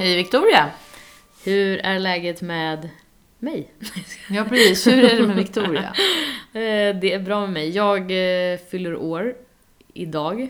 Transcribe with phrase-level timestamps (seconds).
[0.00, 0.70] Hej Victoria!
[1.44, 2.88] Hur är läget med
[3.38, 3.70] mig?
[4.30, 5.94] Ja precis, hur är det med Victoria?
[6.52, 7.70] Eh, det är bra med mig.
[7.70, 9.34] Jag eh, fyller år
[9.94, 10.48] idag.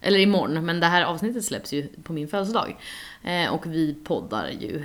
[0.00, 2.76] Eller imorgon, men det här avsnittet släpps ju på min födelsedag.
[3.24, 4.84] Eh, Och vi poddar ju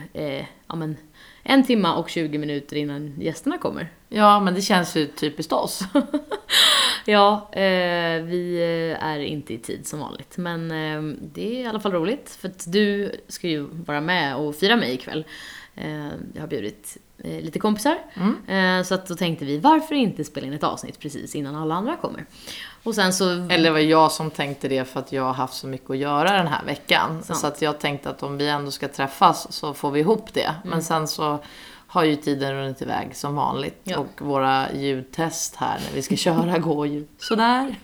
[0.68, 0.98] ja, men,
[1.44, 3.92] en timma och 20 minuter innan gästerna kommer.
[4.10, 5.84] Ja, men det känns ju typiskt oss.
[7.06, 8.58] Ja, eh, vi
[8.94, 10.38] eh, är inte i tid som vanligt.
[10.38, 12.30] Men eh, det är i alla fall roligt.
[12.30, 15.26] För att du ska ju vara med och fira mig ikväll.
[15.76, 17.98] Eh, jag har bjudit lite kompisar.
[18.48, 21.76] Eh, så att då tänkte vi, varför inte spela in ett avsnitt precis innan alla
[21.76, 22.26] andra kommer?
[22.84, 23.30] Och sen så...
[23.50, 26.32] Eller var jag som tänkte det för att jag har haft så mycket att göra
[26.32, 27.24] den här veckan.
[27.24, 27.40] Sant.
[27.40, 30.56] Så att jag tänkte att om vi ändå ska träffas så får vi ihop det.
[30.64, 31.40] Men sen så
[31.94, 33.80] har ju tiden runnit iväg som vanligt.
[33.84, 33.98] Ja.
[33.98, 37.76] Och våra ljudtest här när vi ska köra går ju sådär.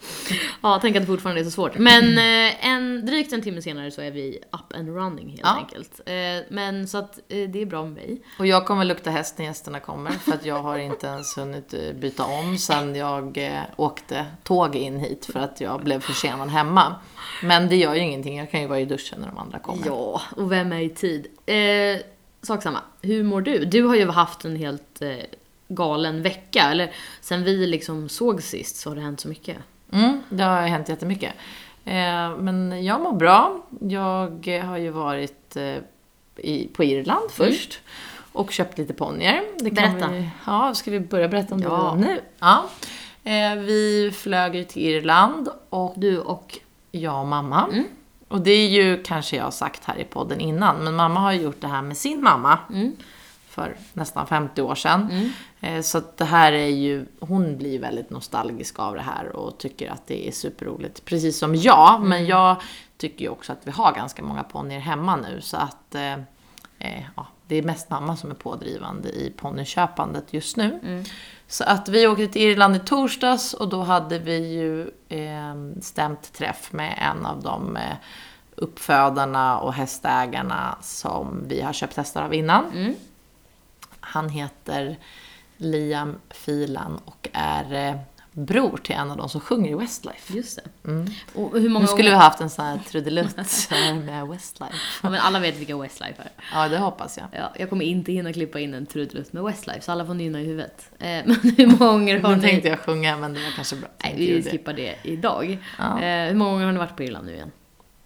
[0.61, 1.77] Ja, tänk att det fortfarande är så svårt.
[1.77, 5.55] Men eh, en, drygt en timme senare så är vi up and running helt Ja.
[5.57, 5.99] enkelt.
[6.05, 6.13] Eh,
[6.49, 8.21] men så att eh, det är bra med mig.
[8.39, 11.73] Och jag kommer lukta häst när gästerna kommer för att jag har inte ens hunnit
[11.95, 13.39] byta om sen jag
[13.75, 16.95] åkte tåg in hit för att jag blev försenad hemma.
[17.43, 19.87] Men det gör ju ingenting, jag kan ju vara i duschen när de andra kommer.
[19.87, 21.27] Ja, och vem är i tid?
[22.41, 22.79] Sak samma.
[23.01, 23.65] Hur mår du?
[23.65, 25.17] Du har ju haft en helt eh,
[25.67, 26.63] galen vecka.
[26.71, 29.57] Eller sen vi liksom såg sist så har det hänt så mycket.
[29.91, 31.33] Mm, det har hänt jättemycket.
[31.85, 33.65] Eh, men jag mår bra.
[33.79, 35.75] Jag har ju varit eh,
[36.35, 37.79] i, på Irland först
[38.31, 39.43] och köpt lite ponnyer.
[39.59, 40.07] Det Berätta.
[40.07, 41.73] Vi, ja, ska vi börja berätta om det Ja.
[41.77, 42.21] redan nu?
[42.39, 42.69] Ja.
[43.23, 46.57] Eh, vi flög ju till Irland och Du och...
[46.91, 47.67] jag och mamma.
[47.71, 47.85] Mm.
[48.29, 51.31] Och det är ju kanske jag har sagt här i podden innan, men mamma har
[51.31, 52.95] ju gjort det här med sin mamma Mm.
[53.47, 55.07] för nästan 50 år sedan.
[55.11, 55.29] Mm.
[55.61, 59.91] Eh, Så det här är ju, hon blir väldigt nostalgisk av det här och tycker
[59.91, 61.05] att det är superroligt.
[61.05, 62.09] Precis som jag, Mm.
[62.09, 62.55] men jag
[62.97, 66.13] tycker ju också att vi har ganska många ponnyer hemma nu så att eh,
[66.79, 71.03] eh, ja, det är mest mamma som är pådrivande i ponnyköpandet just nu.
[71.49, 76.33] Så att vi åkte till Irland i torsdags och då hade vi ju eh, stämt
[76.33, 77.95] träff med en av de eh,
[78.55, 82.65] uppfödarna och hästägarna som vi har köpt hästar av innan.
[82.71, 82.95] Mm.
[83.99, 84.97] Han heter
[85.57, 87.95] Liam Filan och är eh,
[88.45, 90.33] bror till en av de som sjunger i Westlife.
[90.33, 90.89] Just det.
[90.89, 91.07] Mm.
[91.35, 92.15] Och hur många Nu skulle vi gånger...
[92.17, 93.35] ha haft en sån här trudelutt
[94.05, 94.73] med Westlife.
[95.03, 96.31] Ja, men alla vet vilka Westlife är.
[96.53, 97.27] Ja, det hoppas jag.
[97.41, 100.41] Ja, jag kommer inte hinna klippa in en trudelutt med Westlife, så alla får nynna
[100.41, 100.89] i huvudet.
[100.99, 102.41] Eh, men hur många gånger har Nu ni...
[102.41, 103.89] tänkte jag sjunga men det var kanske bra.
[104.03, 105.57] Nej, vi skippar det idag.
[105.77, 106.01] Ja.
[106.01, 107.51] Eh, hur många gånger har ni varit på Irland nu igen?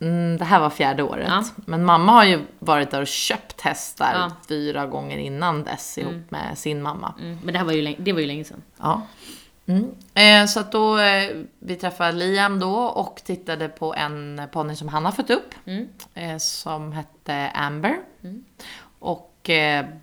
[0.02, 1.28] Mm, det här var fjärde året.
[1.28, 1.44] Ja.
[1.56, 4.32] Men mamma har ju varit där och köpt hästar Ja.
[4.48, 6.26] fyra gånger innan dess ihop Mm.
[6.30, 7.14] med sin mamma.
[7.22, 7.40] Mm.
[7.44, 8.62] Men det här var ju, det var ju länge sedan.
[8.80, 9.02] Ja.
[9.66, 9.96] Mm.
[10.14, 11.30] Eh, så att då, eh,
[11.60, 15.56] vi träffade Liam då och tittade på en ponny som han har fått upp.
[15.66, 15.90] Mm.
[16.14, 17.98] Eh, som hette Amber.
[18.24, 18.44] Mm.
[19.00, 19.30] Och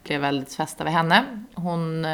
[0.03, 1.45] blev väldigt fästa vid henne.
[1.55, 2.07] Hon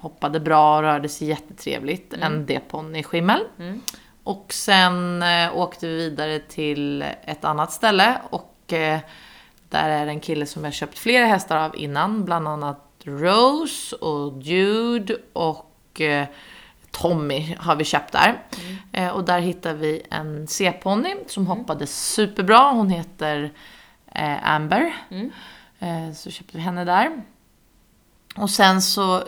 [0.00, 2.12] hoppade bra och rörde sig jättetrevligt.
[2.12, 3.40] En D-ponny-skimmel.
[3.58, 3.80] Mm.
[4.24, 5.24] Och sen
[5.54, 8.54] åkte vi vidare till ett annat ställe och
[9.68, 14.42] där är en kille som jag köpt flera hästar av innan, bland annat Rose och
[14.42, 15.65] Jude och
[16.00, 16.26] eh,
[16.90, 18.42] Tommy har vi köpt där.
[18.92, 22.70] Eh, och där hittar vi en C-ponny som hoppade superbra.
[22.70, 23.52] Hon heter
[24.12, 24.94] eh, Amber.
[25.10, 25.32] Mm.
[26.14, 27.22] Så köpte vi henne där.
[28.36, 29.22] Och sen så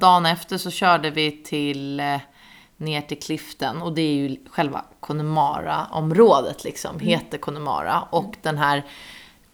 [0.00, 2.02] dagen efter så körde vi till
[2.78, 8.02] ner till Clifton och det är ju själva Connemara-området liksom, heter Connemara.
[8.10, 8.84] Och den här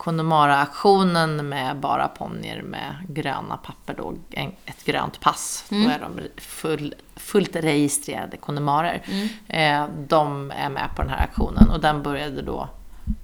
[0.05, 5.65] Connemara-aktionen med bara ponnyer med gröna papper då, en, ett grönt pass.
[5.69, 9.03] Då är de full, fullt registrerade Connemarer.
[9.49, 12.69] Eh, de är med på den här aktionen och den började då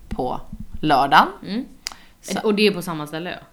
[0.08, 0.40] på
[0.80, 1.28] lördagen.
[1.46, 1.64] Mm.
[2.44, 3.46] Och det är på samma ställe ja.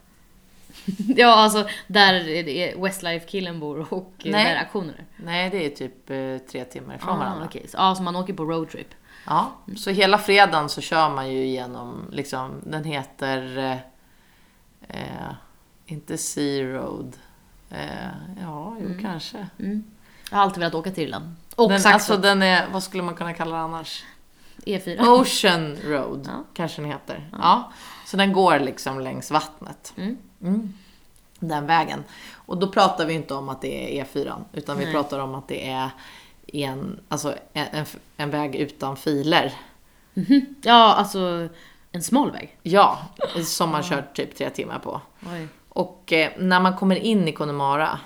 [1.18, 4.46] ja, alltså där Westlife-killen bor och Nej.
[4.46, 5.06] där aktionen är.
[5.26, 7.46] Nej, det är typ eh, tre timmar ifrån Ah, varandra.
[7.46, 7.66] okej.
[7.68, 8.88] Så, ja, så man åker på roadtrip.
[9.28, 13.78] Ja, så hela fredagen så kör man ju igenom, liksom, den heter, eh,
[15.02, 15.34] eh,
[15.86, 17.18] inte Sea Road,
[17.70, 18.08] eh,
[18.42, 19.48] ja, jo kanske.
[19.60, 19.84] Mm.
[20.30, 21.36] Jag har alltid velat åka till Irland.
[21.56, 24.04] Och Den, alltså den är, vad skulle man kunna kalla den annars?
[24.66, 25.08] E4.
[25.22, 26.44] Ocean Road, Ja.
[26.54, 27.30] kanske den heter.
[27.32, 27.72] Ja.
[28.06, 29.94] Så den går liksom längs vattnet.
[29.98, 30.18] Mm.
[30.42, 30.74] Mm.
[31.40, 32.04] Den vägen.
[32.34, 34.94] Och då pratar vi inte om att det är E4, utan vi Nej.
[34.94, 35.90] pratar om att det är
[36.54, 37.86] en, alltså en,
[38.18, 39.54] en, väg utan filer.
[40.14, 40.56] Mhm.
[40.62, 41.50] Ja, alltså
[41.92, 42.58] en smal väg.
[42.64, 43.00] Ja,
[43.46, 45.02] som man kört typ tre timmar på.
[45.34, 45.48] Oj.
[45.70, 48.00] Och eh, när man kommer in i Connemara,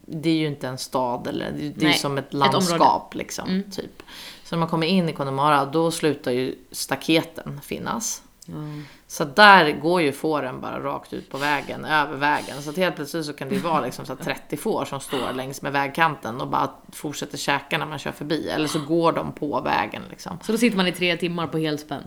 [0.00, 2.34] det är ju inte en stad eller det, det är ju Nej, som ett ett
[2.34, 3.48] landskap liksom.
[3.48, 3.70] Mm.
[3.70, 4.02] Typ.
[4.44, 8.22] Så när man kommer in i Connemara, då slutar ju staketen finnas.
[8.46, 8.54] Ja.
[9.08, 12.62] Så där går ju fåren bara rakt ut på vägen, över vägen.
[12.62, 15.00] Så att helt plötsligt så kan det ju vara liksom så att 30 får som
[15.00, 18.48] står längs med vägkanten och bara fortsätter käka när man kör förbi.
[18.48, 20.38] Eller så går de på vägen liksom.
[20.42, 22.02] Så då sitter man i tre timmar på helspänn?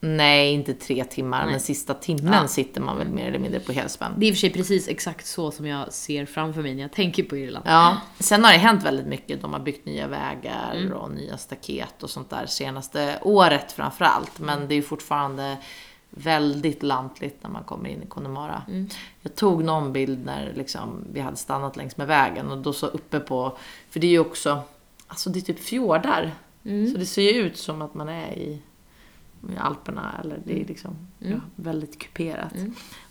[0.00, 1.50] Nej, inte tre timmar, Nej.
[1.50, 2.48] men sista timmen Ja.
[2.48, 4.12] sitter man väl mer eller mindre på helspänn.
[4.16, 6.82] Det är i och för sig precis exakt så som jag ser framför mig när
[6.82, 7.64] jag tänker på Irland.
[7.68, 9.42] Ja, sen har det hänt väldigt mycket.
[9.42, 10.92] De har byggt nya vägar Mm.
[10.92, 14.38] och nya staket och sånt där senaste året framför allt.
[14.38, 15.56] Men det är ju fortfarande
[16.16, 18.62] väldigt lantligt när man kommer in i Connemara.
[18.68, 18.88] Mm.
[19.22, 22.86] Jag tog någon bild när liksom, vi hade stannat längs med vägen och då så
[22.86, 23.56] uppe på,
[23.90, 24.62] för det är ju också,
[25.06, 26.32] alltså det är typ fjordar.
[26.64, 26.92] Mm.
[26.92, 28.62] Så det ser ju ut som att man är i,
[29.58, 32.52] Alperna eller det är liksom ja, väldigt kuperat.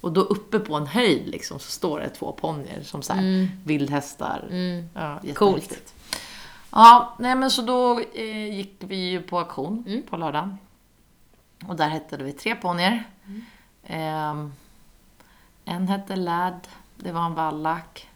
[0.01, 3.49] Och då uppe på en höjd liksom så står det två ponnyer som så här,
[3.65, 4.47] vildhästar.
[4.49, 4.85] Mm.
[4.93, 5.93] Ja, Coolt.
[6.71, 10.01] Ja, nej men så då eh, gick vi ju på auktion Mm.
[10.09, 10.57] på lördagen.
[11.67, 13.03] Och där hittade vi tre ponnyer.
[13.27, 13.41] Mm.
[13.85, 14.53] Ehm,
[15.65, 16.67] en hette Lad,
[16.97, 18.09] det var en vallack.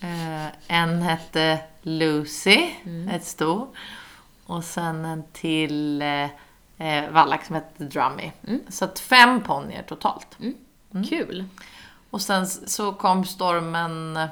[0.00, 3.08] Eh, en hette Lucy, Mm.
[3.08, 3.74] ett sto.
[4.46, 6.28] Och sen en till eh,
[6.78, 8.32] eh, vallack som hette Drummy.
[8.46, 8.60] Mm.
[8.68, 10.38] Så att fem ponnyer totalt.
[11.08, 11.44] Kul.
[12.10, 14.28] Och sen så kom stormen eh,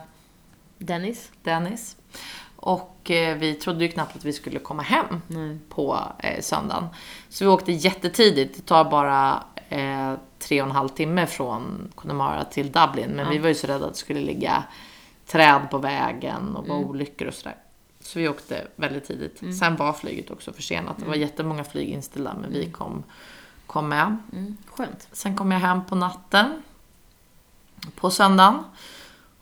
[0.79, 1.31] Dennis?
[1.43, 1.97] Dennis.
[2.63, 5.59] Och eh, vi trodde ju knappt att vi skulle komma hem Nej.
[5.69, 6.87] på eh, söndagen.
[7.29, 8.57] Så vi åkte jättetidigt.
[8.57, 13.11] Det tar bara eh, tre och en halv timme från Connemara till Dublin.
[13.11, 14.65] Men vi var ju så rädda att det skulle ligga
[15.27, 17.57] träd på vägen och vara olyckor och sådär.
[18.01, 19.59] Så vi åkte väldigt tidigt.
[19.59, 20.99] Sen var flyget också försenat.
[20.99, 23.03] Det var jättemånga flyg inställda men vi kom,
[23.67, 24.17] kom med.
[24.33, 24.57] Mm.
[24.67, 25.09] Skönt.
[25.13, 26.63] Sen kom jag hem på natten.
[27.95, 28.65] På söndagen.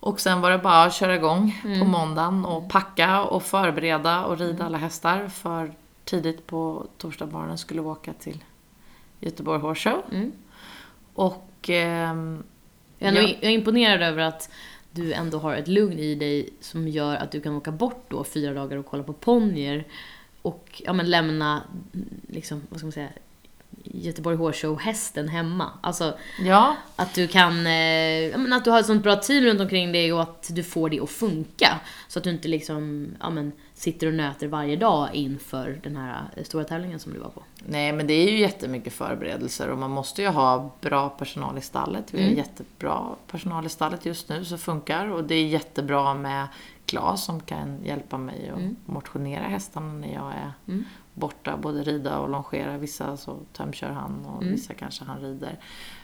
[0.01, 4.37] Och sen var det bara att köra igång på måndagen och packa och förbereda och
[4.39, 5.27] rida alla hästar.
[5.27, 5.73] För
[6.05, 8.43] tidigt på torsdag morgonen skulle vi åka till
[9.19, 10.01] Göteborg Horse Show.
[10.11, 10.31] Mm.
[11.13, 11.69] Och...
[11.69, 12.43] ehm,
[12.99, 13.27] Jag är, Ja.
[13.41, 14.49] jag är imponerad över att
[14.91, 18.23] du ändå har ett lugn i dig som gör att du kan åka bort då
[18.23, 19.85] fyra dagar och kolla på ponnyer
[20.41, 21.61] och ja, men lämna,
[22.27, 23.09] liksom, vad ska man säga,
[23.83, 25.69] Göteborg Horse Show-hästen hemma.
[25.81, 26.13] Alltså
[26.45, 27.73] ja, att du kan, eh,
[28.27, 30.63] ja, men att du har ett sånt bra team runt omkring dig och att du
[30.63, 31.79] får det att funka.
[32.07, 36.21] Så att du inte liksom, ja men sitter och nöter varje dag inför den här
[36.37, 37.43] eh, stora tävlingen som du var på.
[37.65, 41.61] nej men det är ju jättemycket förberedelser och man måste ju ha bra personal i
[41.61, 42.05] stallet.
[42.11, 42.37] Vi har Mm.
[42.37, 43.01] jättebra
[43.31, 46.47] personal i stallet just nu som funkar och det är jättebra med
[46.91, 48.75] Klas som kan hjälpa mig att Mm.
[48.85, 50.85] motionera hästarna när jag är Mm.
[51.13, 51.57] borta.
[51.57, 52.77] Både rida och longera.
[52.77, 54.53] Vissa så tömkör han och Mm.
[54.53, 55.59] vissa kanske han rider.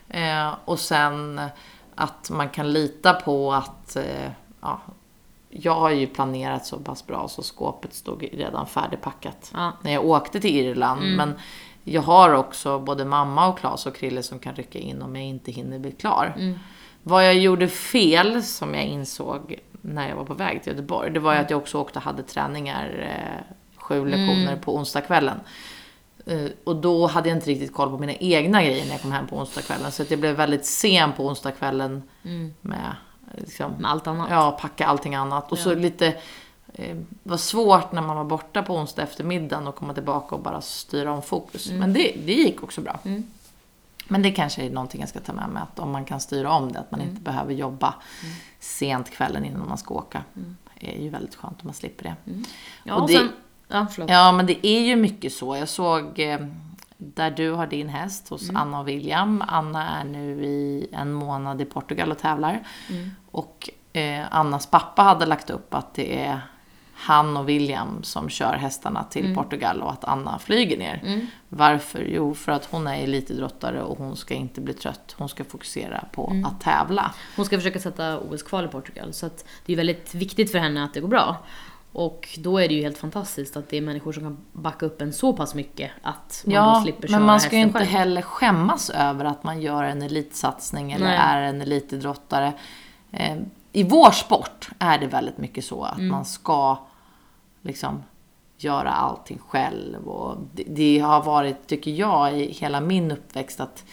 [0.09, 1.41] Eh, och sen
[1.95, 4.31] att man kan lita på att eh,
[4.61, 4.81] ja,
[5.49, 9.71] jag har ju planerat så pass bra så skåpet stod redan färdigpackat Ja.
[9.81, 11.01] när jag åkte till Irland.
[11.03, 11.15] Mm.
[11.15, 11.33] Men
[11.83, 15.25] jag har också både mamma och Klas och Krille som kan rycka in om jag
[15.25, 16.33] inte hinner bli klar.
[16.37, 16.59] Mm.
[17.03, 19.55] Vad jag gjorde fel, som jag insåg
[19.87, 22.03] när jag var på väg till Göteborg, det var ju att jag också åkte och
[22.03, 25.39] hade träningar, eh, sju lektioner på onsdagskvällen.
[26.25, 29.11] Eh, och då hade jag inte riktigt koll på mina egna grejer när jag kom
[29.11, 29.91] hem på onsdagskvällen.
[29.91, 32.03] Så att jag blev väldigt sen på onsdagskvällen
[32.61, 32.95] med
[33.37, 34.27] liksom, Med allt annat.
[34.29, 35.51] Ja, packa allting annat.
[35.51, 36.13] Och så lite...
[36.73, 40.61] Eh, var svårt när man var borta på onsdag eftermiddagen och komma tillbaka och bara
[40.61, 41.71] styra om fokus.
[41.71, 42.99] Men det, det gick också bra.
[43.05, 43.23] Mm.
[44.07, 46.51] Men det kanske är någonting jag ska ta med mig, att om man kan styra
[46.51, 47.93] om det, att man inte behöver jobba
[48.59, 50.23] sent kvällen innan man ska åka.
[50.79, 52.15] Det är ju väldigt skönt om man slipper det.
[52.83, 53.29] Ja, Och och det- sen,
[53.67, 53.87] ja.
[54.07, 55.55] Ja, men det är ju mycket så.
[55.57, 56.39] Jag såg eh,
[56.97, 58.61] där du har din häst hos Mm.
[58.61, 59.43] Anna och William.
[59.47, 62.67] Anna är nu i en månad i Portugal och tävlar.
[62.89, 63.11] Mm.
[63.31, 66.41] Och eh, Annas pappa hade lagt upp att det är
[66.99, 69.35] han och William som kör hästarna till Mm.
[69.35, 71.21] Portugal och att Anna flyger ner.
[71.49, 72.05] Varför?
[72.09, 75.15] Jo, för att hon är elitidrottare och hon ska inte bli trött.
[75.17, 76.45] Hon ska fokusera på Mm.
[76.45, 77.13] att tävla.
[77.35, 79.13] Hon ska försöka sätta OS-kval i Portugal.
[79.13, 81.37] Så att det är väldigt viktigt för henne att det går bra.
[81.91, 85.01] Och då är det ju helt fantastiskt att det är människor som kan backa upp
[85.01, 87.79] en så pass mycket att man då Ja, slipper köra men man ska ju inte
[87.79, 87.89] själv.
[87.91, 91.17] heller skämmas över att man gör en elitsatsning eller Nej.
[91.17, 92.53] är en elitidrottare.
[93.11, 93.37] Eh,
[93.71, 96.07] I vår sport är det väldigt mycket så att Mm.
[96.11, 96.86] man ska
[97.61, 98.03] liksom
[98.57, 100.07] göra allting själv.
[100.07, 103.85] Och det, det har varit, tycker jag, i hela min uppväxt att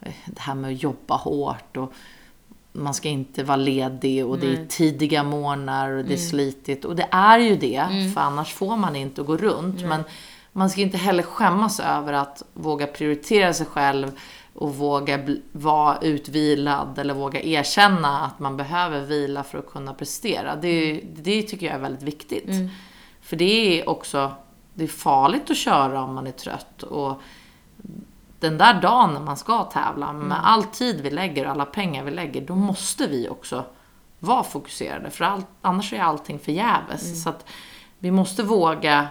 [0.00, 1.92] eh, det här med att jobba hårt och
[2.72, 6.84] man ska inte vara ledig och det är tidiga morgnar och det är slitigt.
[6.84, 9.80] Och det är ju det, för annars får man inte gå runt.
[9.80, 10.04] Men
[10.52, 14.12] man ska inte heller skämmas över att våga prioritera sig själv
[14.54, 15.18] och våga
[15.52, 20.56] vara utvilad eller våga erkänna att man behöver vila för att kunna prestera.
[20.56, 22.48] Det, det tycker jag är väldigt viktigt.
[23.28, 24.32] För det är också
[24.74, 26.82] det är farligt att köra om man är trött.
[26.82, 27.20] Och
[28.40, 32.04] den där dagen när man ska tävla, med all tid vi lägger och alla pengar
[32.04, 33.64] vi lägger, då måste vi också
[34.18, 35.10] vara fokuserade.
[35.10, 37.22] För all, annars är allting förgäves.
[37.22, 37.46] Så att
[37.98, 39.08] vi måste våga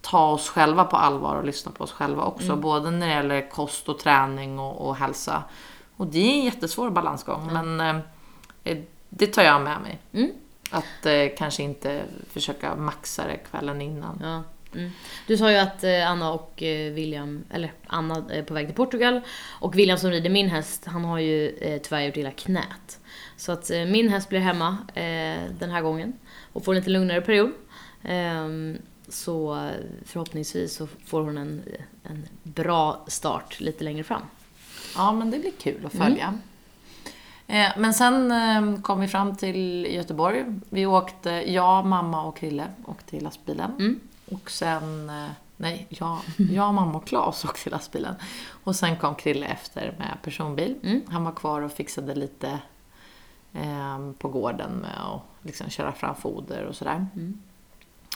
[0.00, 2.56] ta oss själva på allvar och lyssna på oss själva också.
[2.56, 5.42] Både när det gäller kost och träning och, och hälsa.
[5.96, 7.80] Och det är en jättesvår balansgång, men
[8.64, 9.98] eh, det tar jag med mig.
[10.12, 10.30] Mm.
[10.70, 14.18] Att eh, kanske inte försöka maxa det kvällen innan.
[14.22, 14.42] Ja.
[14.74, 14.90] Mm.
[15.26, 18.76] Du sa ju att eh, Anna och eh, William, eller Anna är på väg till
[18.76, 19.20] Portugal.
[19.48, 23.00] Och William som rider min häst, han har ju eh, tyvärr gjort illa knät.
[23.36, 26.12] Så att eh, min häst blir hemma eh, den här gången
[26.52, 27.52] och får en lite lugnare period.
[28.02, 29.70] Ehm, så eh,
[30.04, 31.62] förhoppningsvis så får hon en,
[32.02, 34.22] en bra start lite längre fram.
[34.96, 36.24] Ja, men det blir kul att följa.
[36.24, 36.49] Eh,
[37.76, 40.44] Men sen eh, kom vi fram till Göteborg.
[40.68, 43.70] Vi åkte, jag, mamma och Krille åkte i lastbilen.
[43.78, 44.00] Mm.
[44.30, 48.14] Och sen, eh, nej, jag, jag, mamma och Claes åkte i lastbilen.
[48.64, 50.76] Och sen kom Krille efter med personbil.
[50.82, 51.02] Mm.
[51.08, 52.58] Han var kvar och fixade lite
[53.52, 57.06] eh, på gården med att liksom köra fram foder och sådär.
[57.14, 57.42] Mm.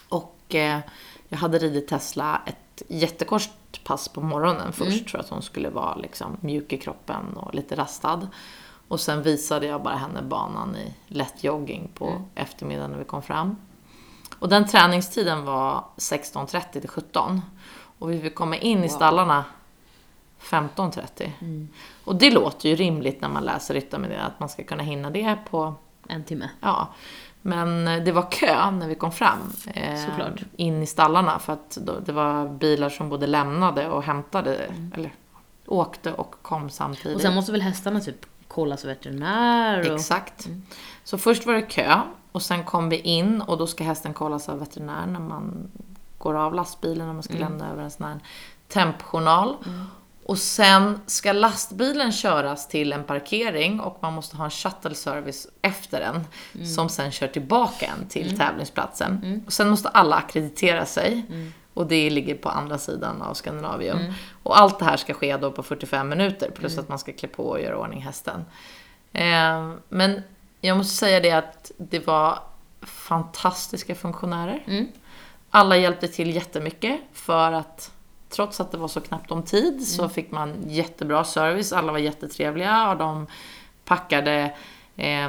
[0.08, 0.80] Och eh,
[1.28, 3.50] jag hade ridit Tesla ett jättekort
[3.84, 7.76] pass på morgonen först för att hon skulle vara liksom mjuk i kroppen och lite
[7.76, 8.28] rastad.
[8.88, 13.22] Och sen visade jag bara henne banan i lätt jogging på eftermiddagen när vi kom
[13.22, 13.56] fram.
[14.38, 17.42] Och den träningstiden var 16.30 till 17.
[17.98, 19.44] Och vi fick komma in i stallarna
[20.40, 21.66] 15.30.
[22.04, 25.38] Och det låter ju rimligt när man läser ryttarmeddelanden att man ska kunna hinna det
[25.50, 25.74] på
[26.08, 26.50] En timme.
[26.60, 26.88] Ja,
[27.42, 29.52] men det var kö när vi kom fram.
[29.66, 30.30] Eh.
[30.56, 35.12] In i stallarna för att då, det var bilar som både lämnade och hämtade, eller
[35.66, 37.06] åkte och kom samtidigt.
[37.06, 37.16] Mm.
[37.16, 39.94] Och sen måste väl hästarna typ kollas veterinär och...
[39.94, 40.48] Exakt.
[41.04, 42.00] Så först var det kö
[42.32, 45.70] och sen kom vi in och då ska hästen kollas av veterinär när man
[46.18, 48.18] går av lastbilen och man ska lämna över en sån här
[48.68, 49.56] tempjournal.
[50.26, 55.46] Och sen ska lastbilen köras till en parkering och man måste ha en shuttle service
[55.62, 56.24] efter den
[56.66, 59.42] som sen kör tillbaka en till tävlingsplatsen.
[59.46, 61.24] Och sen måste alla akkreditera sig.
[61.74, 63.98] Och det ligger på andra sidan av Skandinavium.
[64.42, 67.28] Och allt det här ska ske då på 45 minuter plus att man ska klä
[67.28, 68.44] på och göra ordning hästen.
[69.12, 70.22] Eh, men
[70.60, 72.38] jag måste säga det att det var
[72.82, 74.62] fantastiska funktionärer.
[74.66, 74.86] Mm.
[75.50, 77.90] Alla hjälpte till jättemycket för att
[78.28, 81.72] trots att det var så knappt om tid så fick man jättebra service.
[81.72, 83.26] Alla var jättetrevliga och de
[83.84, 84.54] packade
[84.96, 85.28] eh,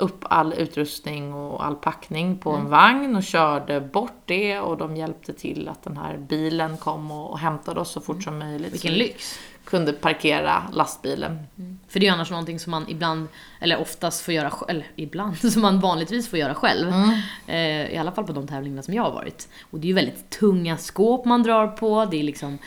[0.00, 4.96] upp all utrustning och all packning på en vagn och körde bort det och de
[4.96, 8.72] hjälpte till att den här bilen kom och hämtade oss så fort som möjligt.
[8.74, 9.38] Vilken lyx.
[9.64, 11.38] kunde parkera lastbilen.
[11.88, 13.28] För det är ju annars någonting som man ibland,
[13.60, 16.92] eller oftast får göra själv, ibland, som man vanligtvis får göra själv.
[17.46, 19.48] Eh, I alla fall på de tävlingarna som jag har varit.
[19.70, 22.58] Och det är ju väldigt tunga skåp man drar på, det är liksom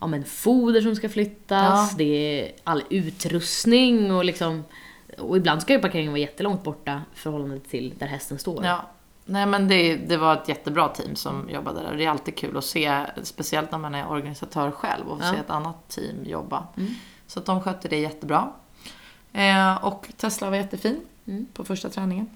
[0.00, 1.98] ja, men foder som ska flyttas, Ja.
[1.98, 4.64] det är all utrustning och liksom
[5.20, 8.64] och ibland ska ju parkeringen vara jättelångt borta i förhållande till där hästen står.
[8.64, 8.80] Ja.
[9.24, 11.94] Nej men det, det var ett jättebra team som jobbade där.
[11.96, 15.32] Det är alltid kul att se, speciellt när man är organisatör själv, och Ja.
[15.32, 16.66] se ett annat team jobba.
[17.26, 18.52] Så att de skötte det jättebra.
[19.32, 21.46] Eh, och Tesla var jättefin Mm.
[21.52, 22.30] på första träningen.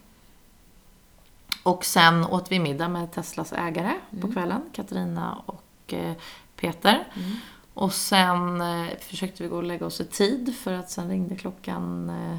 [1.62, 6.12] Och sen åt vi middag med Teslas ägare på kvällen, Katarina och eh,
[6.56, 7.04] Peter.
[7.74, 11.36] Och sen eh, försökte vi gå och lägga oss i tid för att sen ringde
[11.36, 12.36] klockan eh,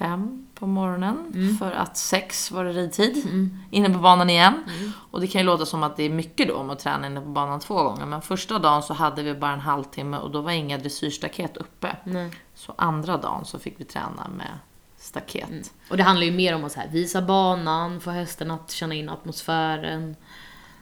[0.00, 1.56] fem på morgonen.
[1.58, 3.26] För att sex var det ridtid
[3.70, 4.64] inne på banan igen.
[5.10, 7.20] Och det kan ju låta som att det är mycket då om att träna inne
[7.20, 8.06] på banan två gånger.
[8.06, 11.96] Men första dagen så hade vi bara en halvtimme och då var inga dressyrstaket uppe.
[12.04, 12.30] Nej.
[12.54, 14.58] Så andra dagen så fick vi träna med
[14.98, 15.72] staket.
[15.90, 19.08] Och det handlar ju mer om att här, visa banan, få hästen att känna in
[19.08, 20.16] atmosfären.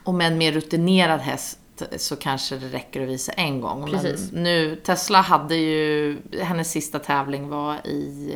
[0.04, 1.58] Och med en mer rutinerad häst
[1.96, 3.90] så kanske det räcker att visa en gång.
[3.90, 4.32] Precis.
[4.32, 8.34] Men nu, Tesla hade ju, hennes sista tävling var i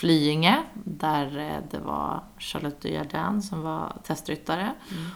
[0.00, 4.72] Flyinge, där eh, det var Charlotte Dujardin som var testryttare.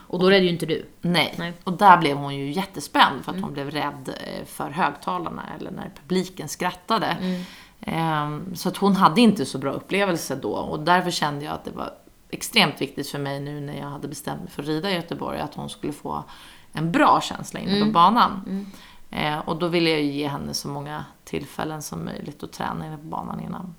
[0.07, 0.89] Och då det ju inte du.
[1.01, 1.33] Nej.
[1.37, 1.53] Nej.
[1.63, 5.71] och där blev hon ju jättespänd för att hon blev rädd eh, för högtalarna eller
[5.71, 7.17] när publiken skrattade.
[7.81, 11.65] Ehm, Så att hon hade inte så bra upplevelse då och därför kände jag att
[11.65, 11.93] det var
[12.29, 15.39] extremt viktigt för mig nu när jag hade bestämt mig för att rida i Göteborg
[15.39, 16.23] att hon skulle få
[16.73, 18.65] en bra känsla inne på banan.
[19.09, 22.85] Eh, Och då ville jag ju ge henne så många tillfällen som möjligt att träna
[22.87, 23.75] inne på banan innan.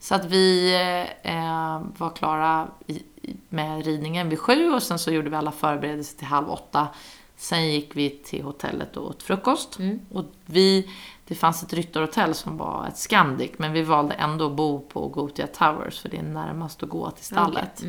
[0.00, 0.74] Så att vi
[1.22, 3.02] eh, var klara i,
[3.48, 6.88] med ridningen vid sju och sen så gjorde vi alla förberedelser till halv åtta.
[7.36, 9.78] Sen gick vi till hotellet och åt frukost.
[10.12, 10.90] Och vi,
[11.26, 15.08] det fanns ett ryttarhotell som var ett Scandic men vi valde ändå att bo på
[15.08, 17.82] Gotia Towers för det är närmast att gå till stallet.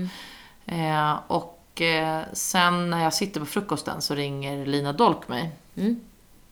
[0.65, 5.51] Eh, och eh, sen när jag sitter på frukosten så ringer Lina Dolk mig.
[5.75, 5.99] Mm.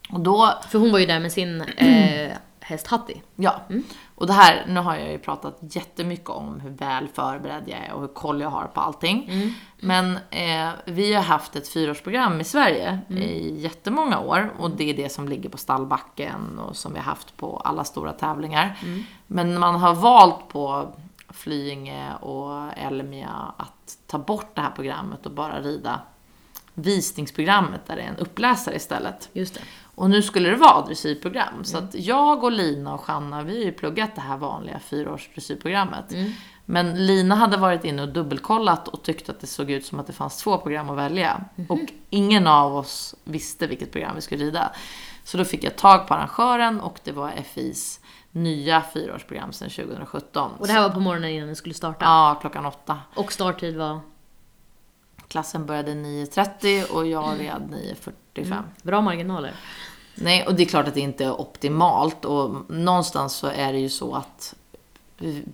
[0.09, 2.31] Och då, För hon var ju där med sin eh,
[2.67, 3.21] häst Hatti.
[3.35, 3.61] ja.
[4.15, 7.93] Och det här, nu har jag ju pratat jättemycket om hur väl förberedd jag är
[7.93, 9.31] och hur koll jag har på allting.
[9.79, 14.93] Men eh, vi har haft ett fyraårsprogram i Sverige i jättemånga år och det är
[14.93, 18.79] det som ligger på stallbacken och som vi har haft på alla stora tävlingar.
[19.27, 20.93] Men man har valt på
[21.29, 25.99] Flyinge och Elmia att ta bort det här programmet och bara rida
[26.73, 29.29] visningsprogrammet där det är en uppläsare istället.
[29.33, 29.61] Just det.
[29.97, 31.63] Och nu skulle det vara dressyrprogram.
[31.63, 35.29] Så att jag och Lina och Shanna, vi har ju pluggat det här vanliga fyraårs
[35.33, 36.13] dressyrprogrammet.
[36.65, 40.07] Men Lina hade varit inne och dubbelkollat och tyckte att det såg ut som att
[40.07, 41.45] det fanns två program att välja.
[41.69, 44.71] Och ingen av oss visste vilket program vi skulle rida.
[45.23, 47.99] Så då fick jag tag på arrangören och det var FIs
[48.31, 50.51] nya fyraårsprogram sedan 2017.
[50.59, 52.05] Och det här var på morgonen innan ni skulle starta.
[52.05, 52.99] Ja, klockan åtta.
[53.15, 53.99] Och starttid var
[55.27, 57.73] Klassen började 9.30 och jag red
[58.35, 58.63] 9.45.
[58.81, 59.53] bra marginaler.
[60.15, 63.79] Nej, och det är klart att det inte är optimalt och någonstans så är det
[63.79, 64.55] ju så att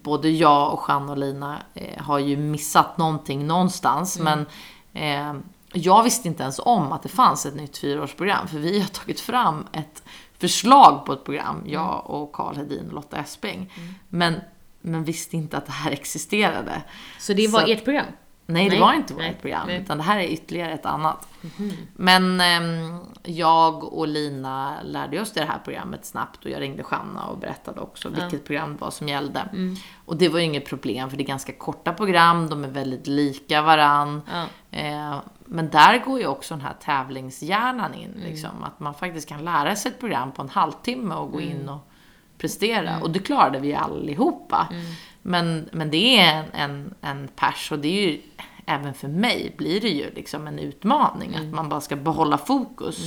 [0.04, 4.20] både jag och Jeanne och Lina eh, har ju missat någonting någonstans.
[4.20, 4.46] Men
[4.94, 5.34] eh,
[5.74, 8.48] jag visste inte ens om att det fanns ett nytt fyraårsprogram.
[8.48, 10.04] För vi har tagit fram ett
[10.38, 13.74] förslag på ett program, jag och Karl Hedin och Lotta Esping.
[14.10, 14.42] Men,
[14.82, 16.82] men visste inte att det här existerade.
[17.20, 18.06] Så det var Så- ert program?
[18.46, 19.82] Nej, det Nej, var inte vårt nej, program, nej.
[19.82, 21.28] utan det här är ytterligare ett annat.
[21.94, 27.26] Men ehm, jag och Lina lärde oss det här programmet snabbt och jag ringde Shanna
[27.28, 29.40] och berättade också vilket program det var som gällde.
[29.40, 29.76] Mm.
[30.06, 33.08] Och det var ju inget problem för det är ganska korta program, de är väldigt
[33.08, 34.22] lika varann.
[34.32, 34.46] Ja.
[34.78, 38.24] Eh, men där går ju också den här tävlingshjärnan in, Mm.
[38.30, 41.52] liksom, att man faktiskt kan lära sig ett program på en halvtimme och gå Mm.
[41.52, 41.90] in och
[42.38, 43.00] prestera.
[43.02, 44.68] Och det klarade vi allihopa.
[44.72, 44.86] Mm.
[45.26, 48.22] Men, men det är en, en, en pers och det är ju,
[48.66, 53.00] även för mig blir det ju liksom en utmaning att man bara ska behålla fokus.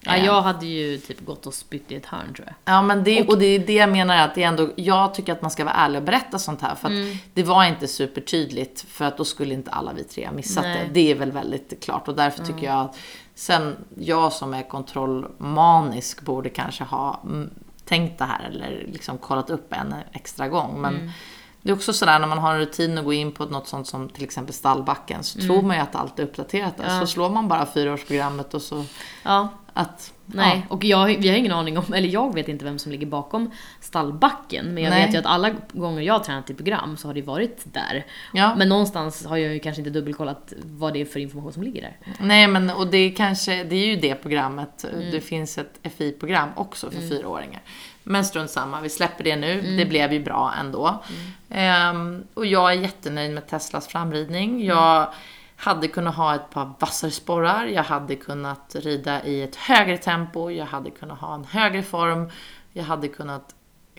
[0.00, 2.74] Ja, jag hade ju typ gått och spytt i ett hörn tror jag.
[2.74, 5.32] Ja, men det, och det är det jag menar att det är ändå, jag tycker
[5.32, 6.74] att man ska vara ärlig och berätta sånt här.
[6.74, 10.32] För att det var inte supertydligt, för att då skulle inte alla vi tre ha
[10.32, 10.84] missat Nej.
[10.86, 10.94] det.
[10.94, 12.98] Det är väl väldigt klart och därför tycker jag att
[13.34, 17.50] sen jag som är kontrollmanisk borde kanske ha mm,
[17.84, 20.80] tänkt det här eller liksom kollat upp en extra gång.
[20.80, 21.10] Men
[21.66, 23.86] det är också sådär när man har en rutin att gå in på något sånt
[23.86, 27.00] som till exempel stallbacken så tror man ju att allt är uppdaterat där.
[27.00, 28.84] Så slår man bara fyraårsprogrammet och så
[29.22, 30.12] Ja, att...
[30.26, 30.66] nej.
[30.68, 33.50] Och jag, vi har ingen aning om, eller jag vet inte vem som ligger bakom
[33.80, 34.74] stallbacken.
[34.74, 35.06] Men jag Nej.
[35.06, 38.06] vet ju att alla gånger jag har tränat i program så har det varit där.
[38.32, 38.54] Ja.
[38.56, 41.82] Men någonstans har jag ju kanske inte dubbelkollat vad det är för information som ligger
[41.82, 41.96] där.
[42.20, 44.84] Nej, men och det är kanske, det är ju det programmet.
[44.84, 45.10] Mm.
[45.10, 47.62] Det finns ett FI-program också för fyraåringar.
[48.08, 49.60] Men strunt samma, vi släpper det nu.
[49.60, 49.76] Mm.
[49.76, 51.02] Det blev ju bra ändå.
[51.50, 54.50] Ehm, och jag är jättenöjd med Teslas framridning.
[54.50, 54.66] Mm.
[54.66, 55.08] Jag
[55.56, 60.50] hade kunnat ha ett par vassare sporrar, jag hade kunnat rida i ett högre tempo,
[60.50, 62.30] jag hade kunnat ha en högre form,
[62.72, 63.54] jag hade kunnat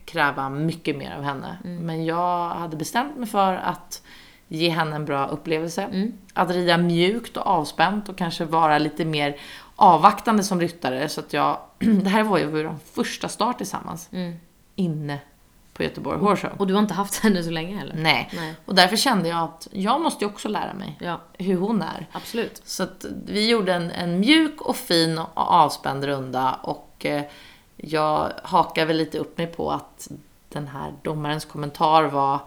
[0.05, 1.57] kräva mycket mer av henne.
[1.63, 1.85] Mm.
[1.85, 4.01] Men jag hade bestämt mig för att
[4.47, 5.83] ge henne en bra upplevelse.
[5.83, 6.13] Mm.
[6.33, 9.35] Att rida mjukt och avspänt och kanske vara lite mer
[9.79, 11.09] avvaktande som ryttare.
[11.09, 14.09] Så att jag, det här var ju vår första start tillsammans.
[14.75, 15.19] Inne
[15.73, 16.59] på Göteborg Horse Show.
[16.59, 17.95] Och du har inte haft henne så länge heller?
[17.97, 18.29] Nej.
[18.35, 18.53] Nej.
[18.65, 22.07] Och därför kände jag att jag måste ju också lära mig Ja, hur hon är.
[22.11, 22.61] absolut.
[22.65, 27.23] Så att vi gjorde en, en mjuk och fin och avspänd runda och eh,
[27.75, 30.07] jag hakar väl lite upp mig på att
[30.49, 32.39] den här domarens kommentar var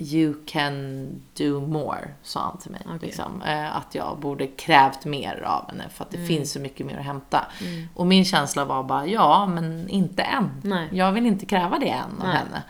[0.00, 1.08] You can
[1.38, 2.80] do more, sa han till mig.
[2.86, 2.98] Okej.
[3.02, 3.42] Liksom.
[3.42, 6.98] Eh, att jag borde krävt mer av henne för att det finns så mycket mer
[6.98, 7.46] att hämta.
[7.94, 10.50] Och min känsla var bara, ja, men inte än.
[10.62, 10.88] Nej.
[10.92, 12.36] Jag vill inte kräva det än av Nej.
[12.36, 12.62] henne.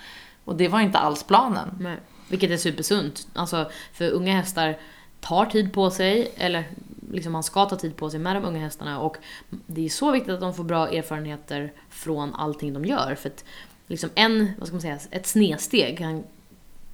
[0.45, 1.77] Och det var inte alls planen.
[1.81, 1.97] Nej.
[2.29, 3.29] Vilket är supersunt.
[3.35, 4.79] Alltså, för unga hästar
[5.21, 6.65] tar tid på sig, eller
[7.13, 9.17] liksom man ska ta tid på sig med de unga hästarna och
[9.67, 13.15] det är så viktigt att de får bra erfarenheter från allting de gör.
[13.15, 13.45] För att
[13.87, 16.25] liksom en, vad ska man säga, ett snedsteg kan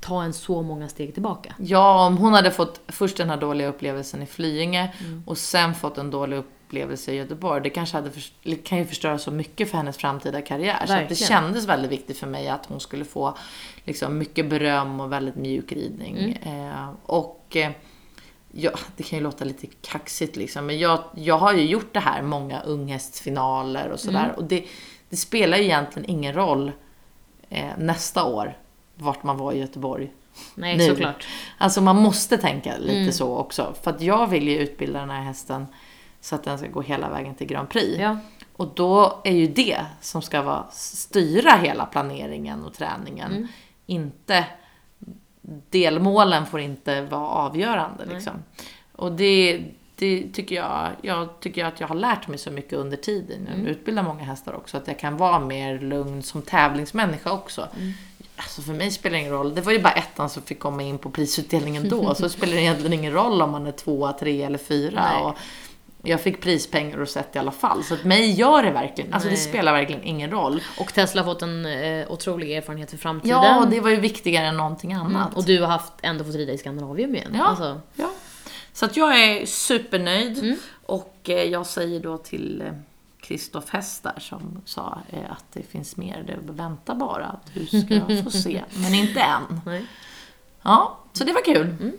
[0.01, 1.55] ta en så många steg tillbaka.
[1.59, 5.23] Ja, om hon hade fått först den här dåliga upplevelsen i Flyinge Mm.
[5.27, 7.63] och sen fått en dålig upplevelse i Göteborg.
[7.63, 8.11] Det kanske hade
[8.43, 10.77] det kan ju förstöra så mycket för hennes framtida karriär.
[10.77, 11.29] Så att det Verkligen.
[11.29, 13.37] kändes väldigt viktigt för mig att hon skulle få
[13.85, 16.39] liksom, mycket beröm och väldigt mjuk ridning.
[16.43, 16.69] Mm.
[16.73, 17.71] Eh, och eh,
[18.53, 22.01] ja, det kan ju låta lite kaxigt liksom, men jag, jag har ju gjort det
[22.01, 24.25] här många unghästfinaler och sådär.
[24.25, 24.37] Mm.
[24.37, 24.65] Och det,
[25.09, 26.73] det spelar ju egentligen ingen roll
[27.49, 28.57] eh, nästa år
[28.97, 30.13] vart man var i Göteborg.
[30.55, 30.87] Nej, Nu.
[30.87, 31.27] såklart.
[31.59, 33.13] Alltså man måste tänka lite Mm.
[33.13, 33.75] så också.
[33.83, 35.67] För att jag vill ju utbilda den här hästen
[36.21, 37.99] så att den ska gå hela vägen till Grand Prix.
[37.99, 38.19] Ja.
[38.57, 43.33] Och då är ju det som ska vara, styra hela planeringen och träningen.
[43.33, 43.49] Mm.
[43.87, 44.45] Inte
[45.71, 48.05] delmålen får inte vara avgörande.
[48.05, 48.33] Liksom.
[48.93, 49.65] Och det,
[49.97, 53.49] det tycker jag, jag tycker att jag har lärt mig så mycket under tiden.
[53.51, 57.69] Jag utbildar många hästar också, att jag kan vara mer lugn som tävlingsmänniska också.
[58.37, 59.55] Alltså för mig spelar det ingen roll.
[59.55, 62.15] Det var ju bara ettan som fick komma in på prisutdelningen då.
[62.15, 65.21] så spelar det egentligen ingen roll om man är tvåa, tre eller fyra.
[65.21, 65.37] Och
[66.03, 67.85] jag fick prispengar och sett i alla fall.
[67.85, 69.45] Så att mig gör det verkligen, alltså det Nej.
[69.45, 70.63] spelar verkligen ingen roll.
[70.79, 73.43] Och Tesla har fått en eh, otrolig erfarenhet för framtiden.
[73.43, 75.27] Ja, och det var ju viktigare än någonting annat.
[75.27, 75.35] Mm.
[75.37, 77.33] Och du har haft, ändå fått rida i Skandinavium igen.
[77.35, 77.45] Ja.
[77.45, 78.11] Alltså, Ja.
[78.73, 80.39] Så att jag är supernöjd.
[80.39, 80.57] Mm.
[80.87, 82.73] Och eh, jag säger då till eh,
[83.27, 87.27] Kristoff Häst där som sa eh, att det finns mer, det vänta bara.
[87.27, 89.61] Att du ska få se, men inte än.
[89.67, 89.85] nej.
[90.63, 91.77] Ja, så det var kul.
[91.81, 91.93] Mm.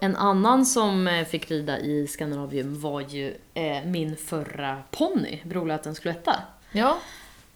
[0.00, 5.98] En annan som eh, fick rida i Skandinavium var ju eh, min förra ponny, Brolötens
[5.98, 6.36] Cloetta.
[6.72, 6.98] Ja.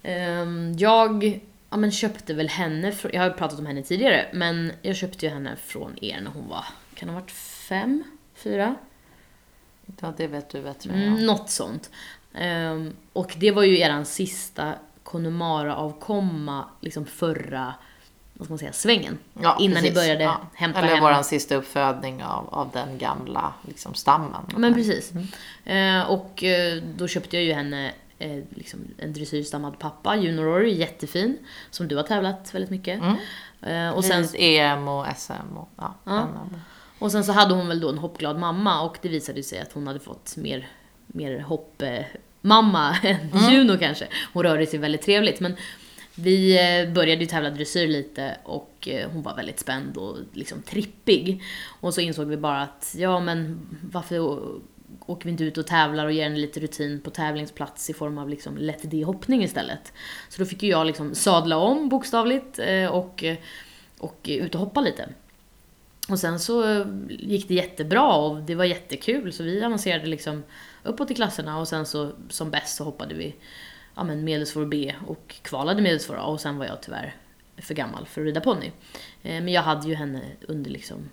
[0.02, 1.40] Ehm, jag
[1.70, 5.26] ja, men köpte väl henne, jag har ju pratat om henne tidigare, men jag köpte
[5.26, 8.04] ju henne från er när hon var, kan ha varit fem,
[8.38, 8.74] fyra?
[10.00, 11.08] ja, det vet du bättre än jag.
[11.08, 11.90] Mm, något sånt.
[12.34, 17.74] Ehm, och det var ju eran sista Connemara-avkomma, liksom förra,
[18.34, 19.18] vad ska man säga, svängen.
[19.42, 19.94] Ja, innan ni precis.
[19.94, 20.40] började Ja.
[20.54, 21.00] hämta Eller hem.
[21.00, 24.42] våran sista uppfödning av, av den gamla liksom, stammen.
[24.52, 25.12] Ja, men precis.
[25.64, 30.74] Eh, och eh, då köpte jag ju henne eh, liksom en dressyrstammad pappa, Junior Rory,
[30.74, 31.38] jättefin.
[31.70, 33.02] Som du har tävlat väldigt mycket.
[33.62, 36.60] Eh, och, sen, EM och SM och ja, NM.
[36.98, 39.72] Och sen så hade hon väl då en hoppglad mamma och det visade sig att
[39.72, 40.68] hon hade fått mer,
[41.06, 42.04] mer hopp eh,
[42.40, 44.08] mamma än Juno kanske.
[44.32, 45.40] Hon rörde sig väldigt trevligt.
[45.40, 45.56] Men
[46.14, 50.62] vi eh, började ju tävla dressyr lite och eh, hon var väldigt spänd och liksom
[50.62, 51.42] trippig.
[51.80, 53.60] Och så insåg vi bara att, ja men
[53.92, 54.40] varför
[55.06, 58.18] åker vi inte ut och tävlar och ger henne lite rutin på tävlingsplats i form
[58.18, 59.92] av liksom lätt D-hoppning istället.
[60.28, 63.24] Så då fick ju jag liksom sadla om bokstavligt eh, och,
[63.98, 65.08] och ut och hoppa lite.
[66.08, 70.42] Och sen så eh, gick det jättebra och det var jättekul så vi avancerade liksom
[70.82, 73.34] uppåt i klasserna och sen så som bäst så hoppade vi
[73.94, 77.14] ja, men medelsvår B och kvalade medelsvår A och sen var jag tyvärr
[77.56, 78.66] för gammal för att rida ponny.
[79.22, 81.08] Eh, Men jag hade ju henne under liksom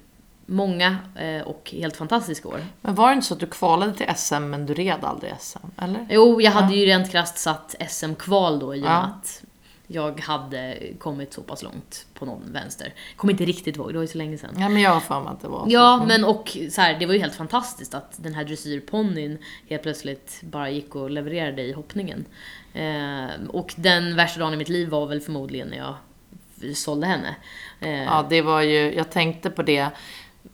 [0.45, 2.65] många eh, och helt fantastiska år.
[2.81, 5.57] Men var det inte så att du kvalade till SM men du red aldrig SM?
[5.77, 6.07] Eller?
[6.09, 8.95] Jo, jag hade ju rent krasst satt SM-kval då i och med Ja.
[8.97, 9.43] att
[9.87, 12.93] jag hade kommit så pass långt på någon vänster.
[13.15, 14.55] Kommer inte riktigt ihåg, det var ju så länge sedan.
[14.59, 15.65] Ja, men jag har för mig att det var.
[15.69, 19.37] Ja, men och så här, det var ju helt fantastiskt att den här dressyrponnyn
[19.69, 22.25] helt plötsligt bara gick och levererade i hoppningen.
[22.73, 25.95] Eh, och den värsta dagen i mitt liv var väl förmodligen när jag
[26.75, 27.35] sålde henne.
[27.79, 29.89] Eh, Ja, det var ju, jag tänkte på det.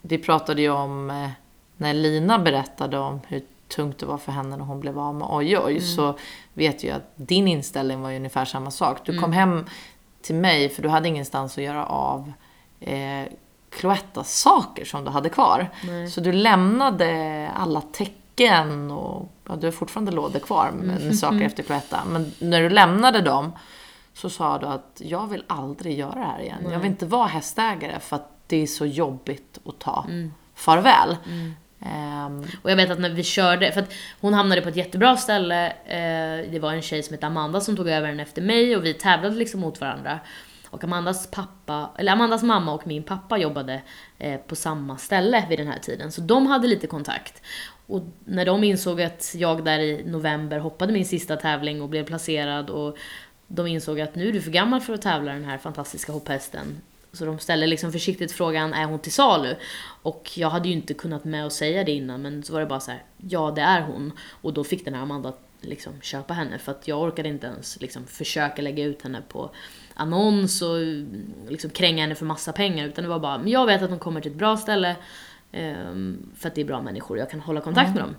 [0.02, 1.30] Vi pratade ju om eh,
[1.78, 5.28] när Lina berättade om hur tungt det var för henne när hon blev av med
[5.32, 5.80] oj oj.
[5.82, 6.18] Så
[6.54, 8.98] vet jag att din inställning var ju ungefär samma sak.
[9.06, 9.66] Du kom hem
[10.22, 12.32] till mig för du hade ingenstans att göra av
[12.80, 13.28] eh,
[13.70, 15.70] Cloettas saker som du hade kvar.
[15.84, 16.08] Nej.
[16.08, 21.42] Så du lämnade alla tecken och ja, du har fortfarande lådor kvar med, med saker
[21.42, 22.00] efter Cloetta.
[22.10, 23.52] Men när du lämnade dem
[24.14, 26.68] så sa du att jag vill aldrig göra det här igen.
[26.72, 30.06] Jag vill inte vara hästägare för att det är så jobbigt att ta
[30.56, 31.18] farväl.
[31.86, 35.18] Um, Och jag vet att när vi körde, för att hon hamnade på ett jättebra
[35.18, 35.68] ställe.
[35.68, 38.86] Eh, det var en tjej som hette Amanda som tog över den efter mig och
[38.86, 40.20] vi tävlade liksom mot varandra.
[40.70, 43.82] Och Amandas pappa, eller Amandas mamma och min pappa jobbade
[44.18, 46.12] eh, på samma ställe vid den här tiden.
[46.12, 47.42] Så de hade lite kontakt.
[47.88, 52.06] Och när de insåg att jag där i november hoppade min sista tävling och blev
[52.06, 52.98] placerad och
[53.48, 56.82] de insåg att nu är du för gammal för att tävla den här fantastiska hopphästen.
[57.14, 59.56] Så de ställer liksom försiktigt frågan, är hon till salu?
[60.02, 62.66] Och jag hade ju inte kunnat med att säga det innan, men så var det
[62.66, 64.12] bara så här, ja det är hon.
[64.42, 67.82] Och då fick den här Amanda liksom köpa henne, för att jag orkade inte ens
[67.82, 69.52] liksom försöka lägga ut henne på
[69.94, 70.78] annons och
[71.50, 72.88] liksom kränga henne för massa pengar.
[72.88, 74.96] Utan det var bara, men jag vet att hon kommer till ett bra ställe,
[75.52, 78.16] ehm, för att det är bra människor jag kan hålla kontakt med dem.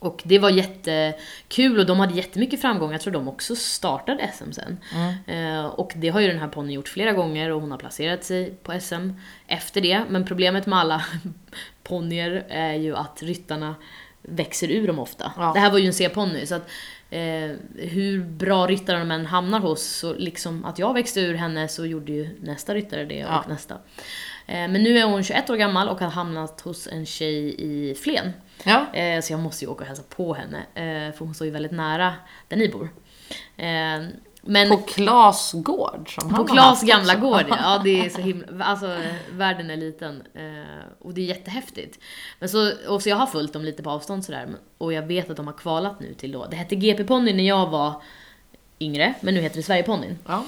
[0.00, 2.92] Och det var jättekul och de hade jättemycket framgång.
[2.92, 4.78] Jag tror de också startade SM sen.
[5.26, 8.24] Eh, och det har ju den här ponnyn gjort flera gånger och hon har placerat
[8.24, 9.10] sig på SM
[9.46, 10.02] efter det.
[10.08, 11.04] Men problemet med alla
[11.82, 13.74] ponnyer är ju att ryttarna
[14.22, 15.32] växer ur dem ofta.
[15.36, 15.52] Ja.
[15.54, 16.70] Det här var ju en C-ponny så att
[17.10, 21.68] eh, hur bra ryttare de än hamnar hos, så liksom att jag växte ur henne
[21.68, 23.44] så gjorde ju nästa ryttare det och Ja.
[23.48, 23.74] nästa.
[24.46, 27.94] Eh, men nu är hon 21 år gammal och har hamnat hos en tjej i
[27.94, 28.32] Flen.
[28.64, 28.94] Ja.
[28.94, 31.52] Eh, så jag måste ju åka och hälsa på henne, eh, för hon står ju
[31.52, 32.14] väldigt nära
[32.48, 32.88] där ni bor.
[33.56, 34.08] Eh,
[34.42, 37.26] men På Klas gård som på Klas gamla också.
[37.26, 37.80] gård ja.
[37.84, 38.96] det är så himla, alltså
[39.32, 40.22] världen är liten.
[40.98, 41.98] Och det är jättehäftigt.
[42.38, 45.30] Men så, och så jag har följt dem lite på avstånd sådär, och jag vet
[45.30, 48.02] att de har kvalat nu till då, det hette GP-ponny när jag var
[48.80, 50.18] yngre, men nu heter det Sverigeponnyn.
[50.26, 50.44] Ja.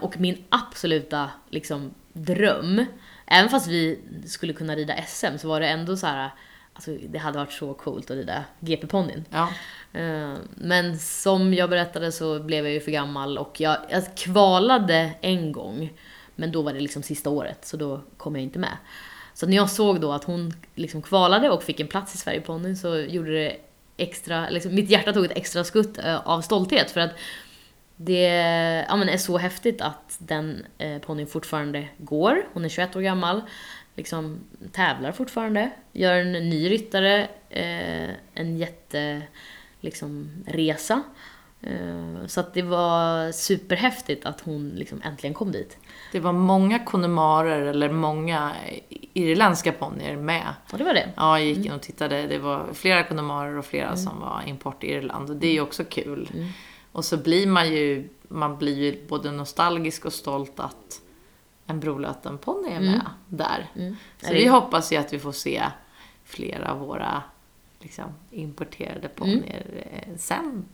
[0.00, 2.84] Och min absoluta liksom, dröm
[3.30, 6.30] även fast vi skulle kunna rida SM så var det ändå så här.
[6.78, 9.24] Alltså det hade varit så coolt att rida GP-ponnyn.
[9.30, 9.48] Ja.
[10.00, 15.10] Eh, Men som jag berättade så blev jag ju för gammal och jag, jag kvalade
[15.20, 15.92] en gång.
[16.34, 18.76] Men då var det liksom sista året, så då kom jag inte med.
[19.34, 22.76] Så när jag såg då att hon liksom kvalade och fick en plats i Sverigeponnyn
[22.76, 23.56] så gjorde det
[23.96, 27.10] extra, liksom, mitt hjärta tog ett extra skutt eh, av stolthet för att
[27.96, 28.22] det
[28.88, 32.46] ja, men är så häftigt att den eh, ponnyn fortfarande går.
[32.52, 33.42] Hon är 21 år gammal,
[33.98, 34.40] liksom
[34.72, 39.22] tävlar fortfarande, gör en ny ryttare, eh, en jätte
[39.80, 41.02] liksom, resa.
[41.60, 45.76] Eh, så att det var superhäftigt att hon liksom äntligen kom dit.
[46.12, 48.52] Det var många konemarer, eller många
[49.14, 50.54] irländska ponnyer med.
[50.72, 51.12] Och det var det.
[51.16, 52.26] Ja, jag gick in och tittade.
[52.26, 55.30] Det var flera konemarer och flera som var import i Irland.
[55.30, 56.28] Och det är ju också kul.
[56.92, 61.00] Och så blir man ju, man blir ju både nostalgisk och stolt att
[61.68, 63.66] en Brolöten-ponny är med där.
[64.20, 65.62] Så Är vi hoppas ju att vi får se
[66.24, 67.22] flera av våra
[67.80, 70.66] liksom, importerade ponnyer eh, sen.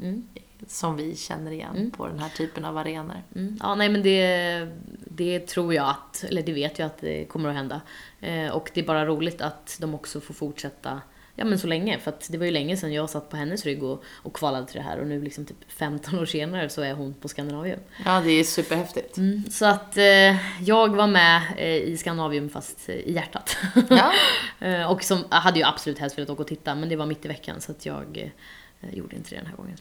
[0.67, 3.23] Som vi känner igen på den här typen av arenor.
[3.35, 3.59] Mm.
[3.63, 4.69] Ja, nej men det,
[5.11, 7.81] det tror jag att, eller det vet jag att det kommer att hända.
[8.21, 11.01] Eh, och det är bara roligt att de också får fortsätta,
[11.37, 11.99] ja men så länge.
[11.99, 14.77] För det var ju länge sedan jag satt på hennes rygg och, och kvalade till
[14.77, 17.81] det här och nu liksom typ 15 år senare så är hon på Skandinavium.
[18.05, 19.17] Ja, det är superhäftigt.
[19.17, 23.57] Mm, så att eh, jag var med eh, i Skandinavium fast eh, i hjärtat.
[23.91, 24.13] Ja.
[24.67, 27.07] eh, och som, jag hade ju absolut helst velat åka och titta men det var
[27.07, 28.33] mitt i veckan så att jag
[28.81, 29.77] eh, gjorde inte det den här gången.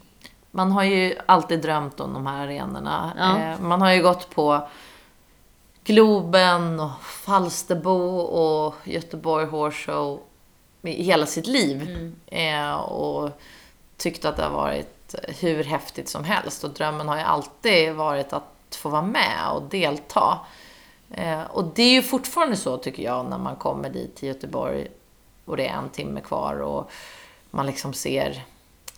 [0.51, 3.13] Man har ju alltid drömt om de här arenorna.
[3.17, 3.39] Ja.
[3.39, 4.67] Eh, Man har ju gått på
[5.83, 10.21] Globen och Falsterbo och Göteborg Horse Show
[10.91, 12.11] i hela sitt liv.
[12.25, 13.29] Eh, och
[13.97, 16.63] tyckt att det har varit hur häftigt som helst.
[16.63, 20.39] Och drömmen har ju alltid varit att få vara med och delta.
[21.11, 24.87] Eh, och det är ju fortfarande så tycker jag när man kommer dit till Göteborg
[25.45, 26.91] och det är en timme kvar och
[27.51, 28.43] man liksom ser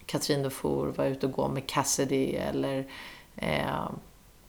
[0.06, 2.88] Katrin Dufour vara ute och gå med Cassidy eller
[3.36, 3.90] eh,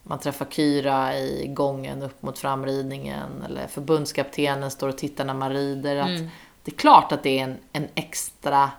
[0.02, 5.52] man träffar Kyra i gången upp mot framridningen eller förbundskaptenen står och tittar när man
[5.52, 5.96] rider.
[5.96, 6.20] Att
[6.66, 8.70] Det är klart att det är en, en extra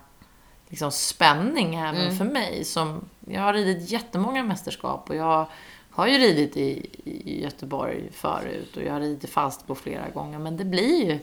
[0.69, 2.63] liksom, spänning även för mig.
[2.63, 5.45] Som, jag har ridit jättemånga mästerskap och jag
[5.91, 10.39] har ju ridit i, i Göteborg förut och jag har ridit i Falsterbo flera gånger.
[10.39, 11.19] Men det blir ju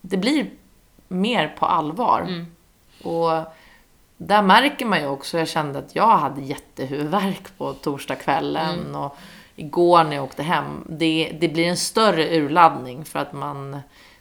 [0.00, 0.50] det blir
[1.08, 2.20] mer på allvar.
[3.02, 3.52] Och
[4.16, 9.16] där märker man ju också, jag kände att jag hade jättehuvudvärk på torsdagskvällen och
[9.56, 10.84] igår när jag åkte hem.
[10.88, 13.80] Det, det blir en större urladdning för att man,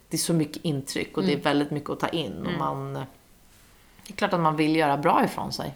[0.10, 2.46] det är så mycket intryck och det är väldigt mycket att ta in.
[2.46, 5.74] Och man, det är klart att man vill göra bra ifrån sig.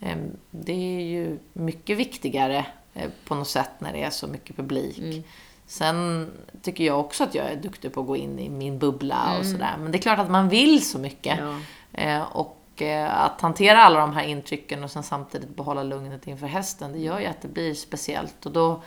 [0.00, 4.56] Ehm, Det är ju mycket viktigare eh, på något sätt när det är så mycket
[4.56, 5.26] publik.
[5.66, 6.30] Sen
[6.62, 9.46] tycker jag också att jag är duktig på att gå in i min bubbla och
[9.46, 9.74] sådär.
[9.78, 11.38] Men det är klart att man vill så mycket.
[11.38, 11.60] Ja.
[11.92, 16.46] Eh, Och eh, att hantera alla de här intrycken och sen samtidigt behålla lugnet inför
[16.46, 18.46] hästen, det gör ju att det blir speciellt.
[18.46, 18.82] Och då,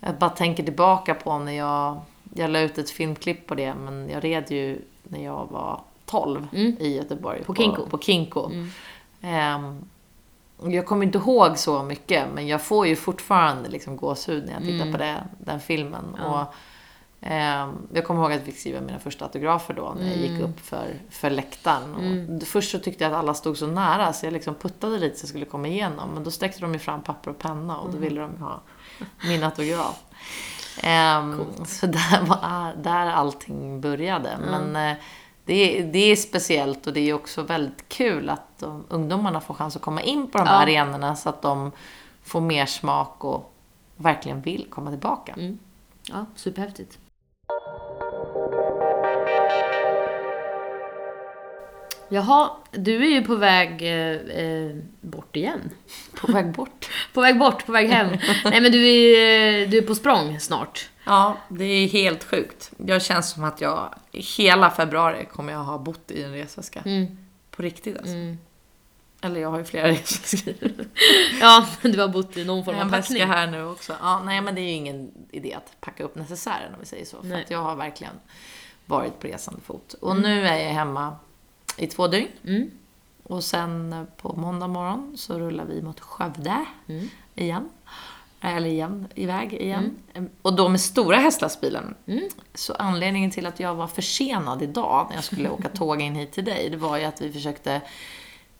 [0.00, 2.00] jag bara tänker tillbaka på när jag,
[2.34, 6.46] jag la ut ett filmklipp på det, men jag red ju när jag var 12
[6.80, 7.44] i Göteborg.
[7.44, 7.86] På Kinko.
[7.86, 8.50] På Kinko.
[9.22, 9.84] Ehm,
[10.62, 14.62] jag kommer inte ihåg så mycket, men jag får ju fortfarande liksom gåshud när jag
[14.62, 16.04] tittar på det, den filmen.
[16.14, 16.54] Och,
[17.20, 20.40] ehm, jag kommer ihåg att jag fick skriva mina första autografer då, när jag gick
[20.42, 21.94] upp för, för läktaren.
[21.94, 25.18] Och Först så tyckte jag att alla stod så nära, så jag liksom puttade lite
[25.18, 26.10] så jag skulle komma igenom.
[26.14, 28.60] Men då sträckte de ju fram papper och penna och då ville de ha
[29.28, 30.02] min autograf.
[30.82, 34.38] Ehm, så där, var, där allting började.
[34.50, 34.96] Men eh,
[35.44, 39.76] det, det är speciellt och det är också väldigt kul att de, ungdomarna får chans
[39.76, 40.62] att komma in på de här Ja.
[40.82, 41.72] arenorna så att de
[42.24, 43.52] får mer smak och
[43.96, 45.34] verkligen vill komma tillbaka.
[46.02, 46.98] Ja, superhäftigt.
[52.08, 55.70] Jaha, du är ju på väg eh, eh, bort igen.
[56.20, 56.90] På väg bort.
[57.12, 58.08] På väg bort, på väg hem.
[58.44, 60.88] Nej men du är, eh, du är på språng snart.
[61.04, 62.70] Ja, det är helt sjukt.
[62.86, 66.82] Jag känns som att jag hela februari kommer jag ha bott i en resväska.
[67.50, 68.14] På riktigt alltså.
[69.20, 70.54] Eller jag har ju flera resväskor.
[71.40, 73.18] Ja, du har bott i någon form Jag har av en packning.
[73.18, 73.92] väska här nu också.
[74.00, 77.04] Ja, nej, men det är ju ingen idé att packa upp necessären om vi säger
[77.04, 77.20] så.
[77.20, 77.42] För Nej.
[77.42, 78.14] att jag har verkligen
[78.86, 79.92] varit på resande fot.
[80.00, 81.16] Och nu är jag hemma
[81.76, 82.28] i två dygn.
[82.44, 82.70] Mm.
[83.22, 87.08] Och sen på måndag morgon så rullar vi mot Skövde Mm.
[87.34, 87.68] igen.
[88.40, 89.96] Eller igen, iväg igen.
[90.42, 91.94] Och då med stora hästlastbilen.
[92.06, 92.28] Mm.
[92.54, 96.32] Så anledningen till att jag var försenad idag när jag skulle åka tåg in hit
[96.32, 97.80] till dig, det var ju att vi försökte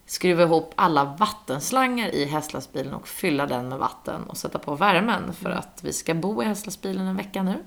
[0.07, 5.33] skruva ihop alla vattenslangar i hästlastbilen och fylla den med vatten och sätta på värmen
[5.33, 7.65] för att vi ska bo i hästlastbilen en vecka nu.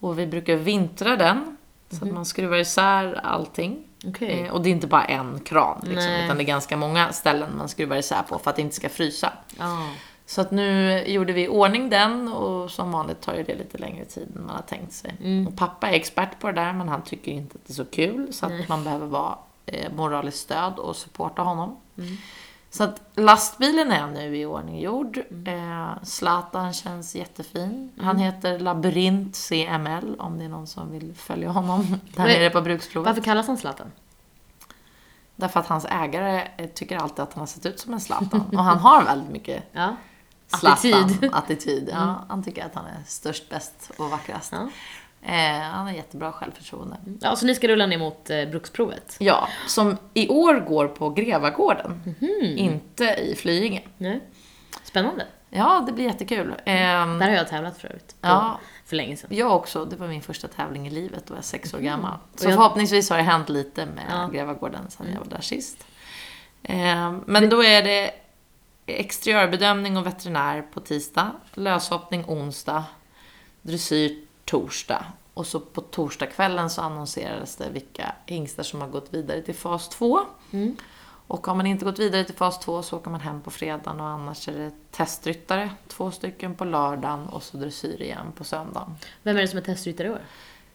[0.00, 1.56] Och vi brukar vintra den.
[1.90, 3.86] Så att man skruvar isär allting.
[4.06, 4.40] Okej.
[4.40, 7.56] Eh, och det är inte bara en kran, liksom, utan det är ganska många ställen
[7.56, 9.32] man skruvar isär på för att det inte ska frysa.
[9.58, 9.88] Ja.
[10.26, 13.78] Så att nu gjorde vi i ordning den och som vanligt tar ju det lite
[13.78, 15.14] längre tid än man har tänkt sig.
[15.20, 15.46] Mm.
[15.46, 17.84] Och pappa är expert på det där men han tycker inte att det är så
[17.84, 21.76] kul så att man behöver vara eh, moraliskt stöd och supporta honom.
[21.98, 22.16] Mm.
[22.72, 25.18] Så att lastbilen är nu i ordning gjord.
[25.30, 25.70] Mm.
[25.88, 27.92] Eh, Zlatan känns jättefin.
[28.00, 32.50] Han heter Labyrint CML om det är någon som vill följa honom där Men- nere
[32.50, 33.06] på bruksprovet.
[33.06, 33.92] Varför kallas han Zlatan?
[35.36, 38.42] Därför att hans ägare eh, tycker alltid att han har sett ut som en Zlatan.
[38.52, 39.96] Och han har väldigt mycket Ja.
[40.46, 41.30] Zlatan, Attityd.
[41.34, 41.88] attityd.
[41.92, 44.52] Ja, han tycker att han är störst, bäst och vackrast.
[44.52, 44.68] Ja.
[45.22, 46.96] Eh, han har jättebra självförtroende.
[47.20, 49.16] ja, så ni ska rulla ner mot eh, bruksprovet?
[49.20, 52.58] Ja, som i år går på Grevagården, Mhm.
[52.58, 53.82] inte i Flyinge.
[53.98, 54.20] Nej.
[54.84, 55.26] Spännande.
[55.50, 56.54] Ja, det blir jättekul.
[56.64, 58.14] Ehm, Där har jag tävlat förut.
[58.20, 58.58] Ja.
[58.86, 59.28] För länge sedan.
[59.32, 62.18] jag också, det var min första tävling i livet då jag var sex år gammal.
[62.34, 64.26] Så jag- förhoppningsvis har det hänt lite med Ja.
[64.32, 65.84] Grevagården sen jag var där sist.
[66.62, 68.10] Ehm, men då är det
[68.86, 72.84] exteriörbedömning och veterinär på tisdag, löshoppning onsdag,
[73.62, 74.18] dressyr
[74.50, 75.04] torsdag.
[75.34, 79.88] Och så på torsdagskvällen så annonserades det vilka hingstar som har gått vidare till fas
[79.88, 80.20] 2.
[80.50, 80.76] Mm.
[81.26, 84.00] Och har man inte gått vidare till fas 2 så åker man hem på fredagen
[84.00, 88.96] och annars är det testryttare, två stycken på lördagen och så dressyr igen på söndagen.
[89.22, 90.20] Vem är det som är testryttare i år?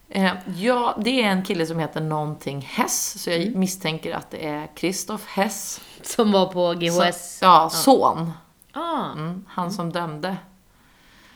[0.10, 3.60] Eh, ja, det är en kille som heter någonting Hess, så jag Mm.
[3.60, 5.82] misstänker att det är Kristoff Hess.
[6.04, 7.38] Som var på GHS?
[7.40, 8.32] Så, ja, son.
[8.72, 10.38] Ah, Mm, han som dömde.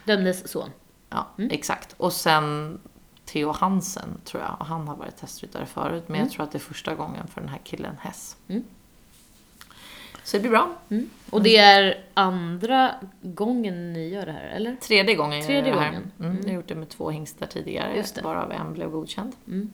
[0.06, 0.70] dömdes son.
[1.10, 1.52] Ja, Mm.
[1.52, 1.94] exakt.
[1.98, 2.80] Och sen
[3.26, 4.56] Theo Hansen, tror jag.
[4.60, 7.42] Och han har varit testryttare förut, men jag tror att det är första gången för
[7.42, 8.38] den här killen Hess.
[8.48, 8.64] Mm.
[10.24, 10.70] Så det blir bra.
[10.90, 11.10] Mm.
[11.30, 14.76] Och det är andra gången ni gör det här, eller?
[14.76, 15.92] Tredje gången jag Tredje gör det här.
[15.92, 16.12] gången.
[16.20, 18.22] Mm, Jag har gjort det med två hingstar tidigare, Just det.
[18.22, 19.36] varav en blev godkänd.
[19.48, 19.72] Mm.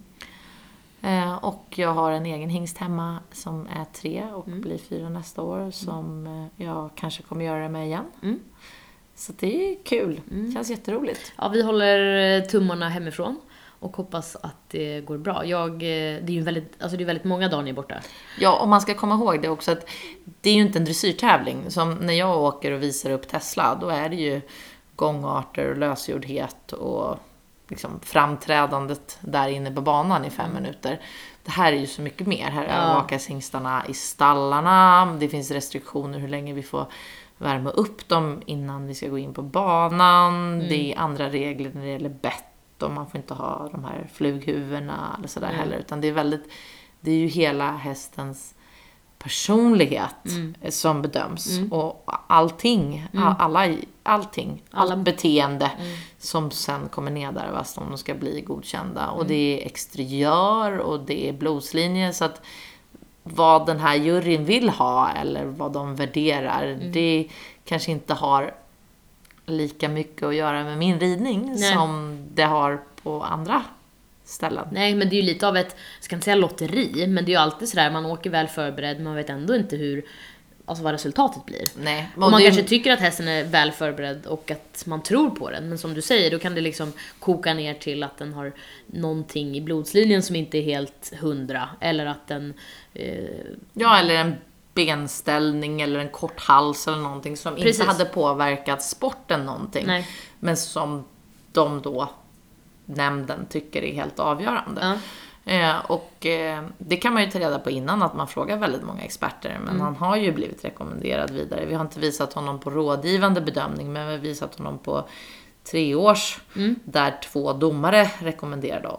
[1.02, 4.62] Eh, och jag har en egen hingst hemma som är tre och Mm.
[4.62, 8.06] blir fyra nästa år som eh, jag kanske kommer göra det med igen.
[9.16, 9.18] Mm.
[9.18, 10.22] Så det är kul.
[10.54, 11.34] Känns jätteroligt.
[11.38, 13.40] Ja, vi håller eh, tummarna hemifrån
[13.80, 15.46] och hoppas att det går bra.
[15.46, 15.80] Jag, eh,
[16.24, 17.96] det är ju väldigt, alltså det är väldigt många dagar ni är borta.
[18.40, 19.90] Ja, och man ska komma ihåg det också att
[20.42, 21.72] det är ju inte en dressyrtävling.
[21.72, 24.42] Som när jag åker och visar upp Tesla, då är det ju
[24.96, 27.18] gångarter och lösgjordhet och
[27.68, 31.00] liksom framträdandet där inne på banan i fem minuter.
[31.44, 32.50] Det här är ju så mycket mer.
[32.50, 32.70] Här Ja.
[32.70, 36.86] övervakas hingstarna i stallarna, det finns restriktioner hur länge vi får
[37.38, 40.60] värma upp dem innan vi ska gå in på banan.
[40.60, 44.10] Det är andra regler när det gäller bett och man får inte ha de här
[44.14, 45.58] flughuvudena eller sådär Nej.
[45.58, 45.78] heller.
[45.78, 46.44] Utan det är väldigt,
[47.02, 48.56] det är ju hela hästens
[49.18, 50.16] personlighet
[50.62, 51.60] eh, som bedöms.
[51.72, 55.72] Och allting, a- alla, allting, Alla- allt beteende
[56.18, 59.08] som sen kommer nedärvas om de ska bli godkända.
[59.10, 62.14] Och det är exteriör och det är blodslinje.
[62.14, 62.42] Så att
[63.28, 67.28] vad den här juryn vill ha eller vad de värderar, det
[67.66, 68.54] kanske inte har
[69.46, 71.74] lika mycket att göra med min ridning Nej.
[71.74, 73.64] som det har på andra
[74.24, 74.68] ställen.
[74.72, 77.32] Nej, men det är ju lite av ett, jag ska inte säga lotteri, men det
[77.32, 80.06] är ju alltid sådär, man åker väl förberedd, man vet ändå inte hur,
[80.66, 81.64] alltså vad resultatet blir.
[81.78, 85.30] Nej, Och man det- kanske tycker att hästen är väl förberedd och att man tror
[85.30, 85.70] på den.
[85.70, 88.54] Men som du säger, då kan det liksom koka ner till att den har
[88.88, 91.70] någonting i blodslinjen som inte är helt hundra.
[91.80, 92.54] Eller att den...
[92.94, 93.24] Eh,
[93.74, 94.36] Ja, eller en
[94.74, 97.80] benställning eller en kort hals eller någonting som Precis.
[97.80, 99.84] inte hade påverkat sporten någonting.
[99.88, 100.08] Nej.
[100.40, 101.06] Men som
[101.52, 102.10] de då,
[102.86, 104.82] nämnden, tycker är helt avgörande.
[104.82, 104.98] ja.
[105.46, 108.84] Eh, och eh, det kan man ju ta reda på innan att man frågar väldigt
[108.84, 109.58] många experter.
[109.60, 109.82] Men Mm.
[109.82, 111.66] han har ju blivit rekommenderad vidare.
[111.66, 115.08] Vi har inte visat honom på rådgivande bedömning men vi har visat honom på
[115.64, 116.76] tre års Mm.
[116.86, 118.90] där två domare rekommenderade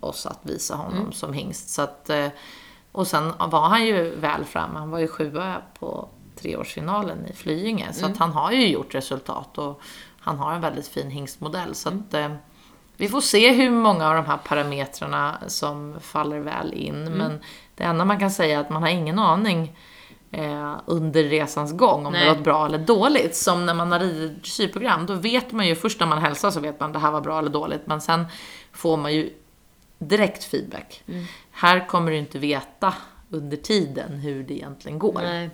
[0.00, 1.12] oss att visa honom Mm.
[1.12, 1.68] som hingst.
[1.68, 2.26] Så att, eh,
[2.92, 4.78] och sen var han ju väl framme.
[4.78, 7.92] Han var ju sjua på treårsfinalen i Flyinge.
[7.92, 8.12] Så Mm.
[8.12, 9.80] att han har ju gjort resultat och
[10.20, 11.74] han har en väldigt fin hingstmodell.
[11.74, 12.28] Så att, eh,
[12.96, 17.06] vi får se hur många av de här parametrarna som faller väl in.
[17.06, 17.12] Mm.
[17.12, 17.40] Men
[17.74, 19.76] det enda man kan säga är att man har ingen aning
[20.30, 22.24] eh, under resans gång om Nej.
[22.24, 23.36] det gått bra eller dåligt.
[23.36, 26.60] Som när man har ridit dressyrprogram, då vet man ju först när man hälsar så
[26.60, 27.86] vet man det här var bra eller dåligt.
[27.86, 28.26] Men sen
[28.72, 29.30] får man ju
[29.98, 31.02] direkt feedback.
[31.08, 31.24] Mm.
[31.50, 32.94] Här kommer du inte veta
[33.30, 35.20] under tiden hur det egentligen går.
[35.22, 35.50] Nej.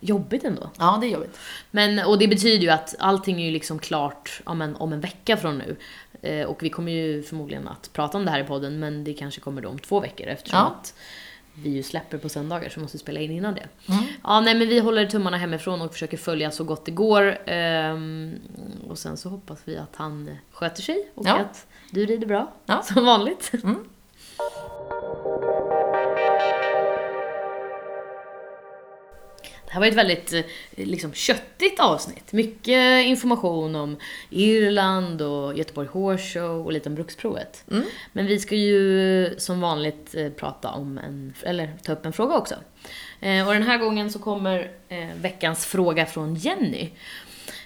[0.00, 0.70] Jobbigt ändå.
[0.78, 1.38] Ja, det är jobbigt.
[1.70, 5.00] Men, och det betyder ju att allting är ju liksom klart ja, men, om en
[5.00, 5.76] vecka från nu.
[6.22, 9.12] Eh, och vi kommer ju förmodligen att prata om det här i podden, men det
[9.14, 10.66] kanske kommer då om två veckor eftersom Ja.
[10.80, 10.94] att
[11.54, 13.68] vi ju släpper på söndagar så vi måste spela in innan det.
[13.88, 14.04] Mm.
[14.24, 17.38] Ja, nej men vi håller tummarna hemifrån och försöker följa så gott det går.
[17.46, 18.34] Ehm,
[18.88, 21.36] och sen så hoppas vi att han sköter sig och Ja.
[21.38, 22.82] att du rider bra, Ja.
[22.82, 23.52] som vanligt.
[23.64, 23.84] Mm.
[29.70, 30.42] Det här var ett väldigt eh,
[30.76, 32.32] liksom, köttigt avsnitt.
[32.32, 33.96] Mycket information om
[34.30, 37.64] Irland och Göteborg Horse Show och lite om bruksprovet.
[37.70, 37.84] Mm.
[38.12, 42.34] Men vi ska ju som vanligt eh, prata om en, eller ta upp en fråga
[42.34, 42.54] också.
[43.20, 46.90] Eh, och den här gången så kommer eh, veckans fråga från Jenny.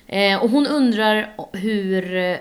[0.07, 2.37] Eh, och hon undrar hur, eh,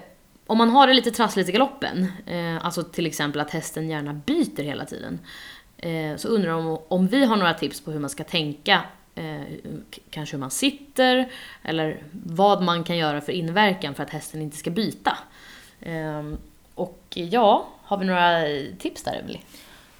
[0.47, 4.13] om man har det lite trassligt i galoppen, eh, alltså till exempel att hästen gärna
[4.13, 5.19] byter hela tiden,
[5.77, 8.81] eh, så undrar hon om vi har några tips på hur man ska tänka,
[9.15, 9.41] eh,
[10.09, 11.31] kanske hur man sitter,
[11.63, 15.17] eller vad man kan göra för inverkan för att hästen inte ska byta.
[15.81, 16.23] Eh,
[16.75, 18.41] och ja, har vi några
[18.79, 19.41] tips där Emelie?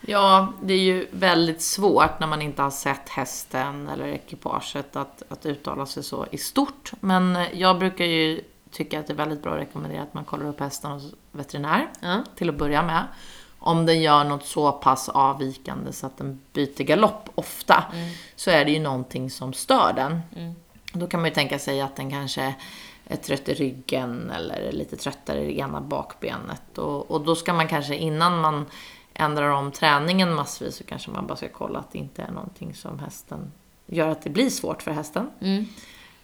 [0.02, 5.24] Ja, det är ju väldigt svårt när man inte har sett hästen eller ekipaget att,
[5.30, 6.92] att uttala sig så i stort.
[7.00, 8.42] Men jag brukar ju
[8.72, 11.88] tycka att det är väldigt bra att rekommendera att man kollar upp hästen hos veterinär
[12.00, 12.24] Ja.
[12.36, 13.04] till att börja med.
[13.66, 17.84] Om den gör något så pass avvikande så att den byter galopp ofta
[18.36, 20.22] så är det ju någonting som stör den.
[20.94, 22.56] Då kan man ju tänka sig att den kanske
[23.08, 26.78] är trött i ryggen eller lite tröttare i det ena bakbenet.
[26.78, 28.66] Och, och då ska man kanske innan man
[29.14, 32.74] ändrar om träningen massvis så kanske man bara ska kolla att det inte är någonting
[32.76, 33.52] som hästen
[33.86, 35.30] gör att det blir svårt för hästen.
[35.40, 35.66] Mm.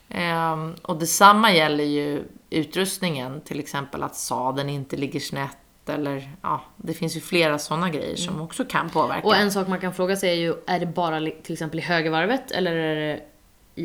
[0.09, 5.57] Ehm, och detsamma gäller ju utrustningen, till exempel att sadeln inte ligger snett
[5.89, 9.27] eller ja, det finns ju flera sådana grejer som också kan påverka.
[9.27, 11.83] Och en sak man kan fråga sig är ju, är det bara till exempel i
[11.83, 13.21] högervarvet eller är det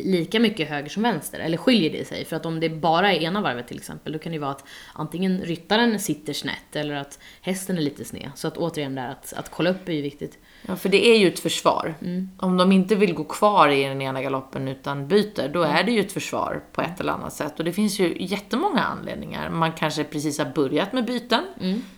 [0.05, 1.41] lika mycket höger som vänster?
[1.41, 2.25] Eller skiljer det sig?
[2.25, 4.51] För att om det bara är ena varvet till exempel, då kan det ju vara
[4.51, 8.31] att antingen ryttaren sitter snett eller att hästen är lite sned.
[8.35, 10.39] Så att återigen där, att, att kolla upp är ju viktigt.
[10.67, 11.95] Ja, för det är ju ett försvar.
[12.39, 15.93] Om de inte vill gå kvar i den ena galoppen utan byter, då är det
[15.93, 17.59] ju ett försvar på ett eller annat sätt.
[17.59, 19.51] Och det finns ju jättemånga anledningar.
[19.51, 21.43] Man kanske precis har börjat med byten,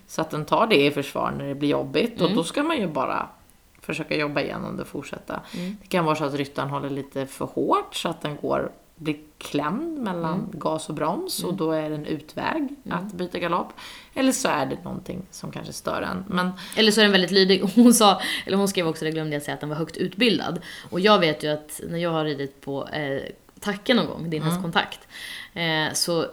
[0.06, 2.20] så att den tar det i försvar när det blir jobbigt.
[2.20, 3.28] Och då ska man ju bara
[3.86, 5.40] försöka jobba igenom det och fortsätta.
[5.82, 9.16] Det kan vara så att ryttaren håller lite för hårt så att den går, blir
[9.38, 13.72] klämd mellan gas och broms och då är det en utväg att byta galopp.
[14.14, 16.24] Eller så är det någonting som kanske stör en.
[16.28, 17.62] Men Eller så är den väldigt lydig.
[17.74, 20.60] Hon sa, eller hon skrev också, det glömde jag säga, att den var högt utbildad.
[20.90, 23.22] Och jag vet ju att när jag har ridit på eh,
[23.60, 25.08] Tacke någon gång, din hästkontakt,
[25.54, 26.26] eh, så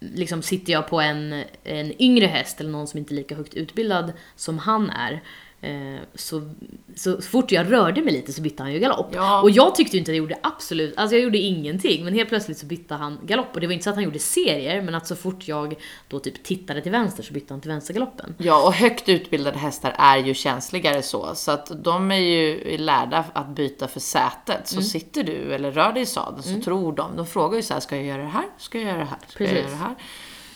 [0.00, 3.54] liksom sitter jag på en, en yngre häst eller någon som inte är lika högt
[3.54, 5.22] utbildad som han är.
[5.62, 6.50] Eh, så,
[6.96, 9.10] så, fort jag rörde mig lite så bytte han ju galopp.
[9.14, 9.42] Ja.
[9.42, 12.04] Och jag tyckte ju inte att jag gjorde absolut, alltså jag gjorde ingenting.
[12.04, 13.54] Men helt plötsligt så bytte han galopp.
[13.54, 15.74] Och det var inte så att han gjorde serier, men att så fort jag
[16.08, 18.34] då typ tittade till vänster så bytte han till vänstergaloppen.
[18.38, 21.34] Ja, och högt utbildade hästar är ju känsligare så.
[21.34, 24.68] Så att de är ju lärda att byta för sätet.
[24.68, 27.74] Så sitter du eller rör dig i sadeln så tror de, de frågar ju så
[27.74, 28.46] här, ska jag göra det här?
[28.58, 29.18] Ska jag göra det här?
[29.28, 29.70] Ska jag Precis.
[29.70, 29.96] göra det här?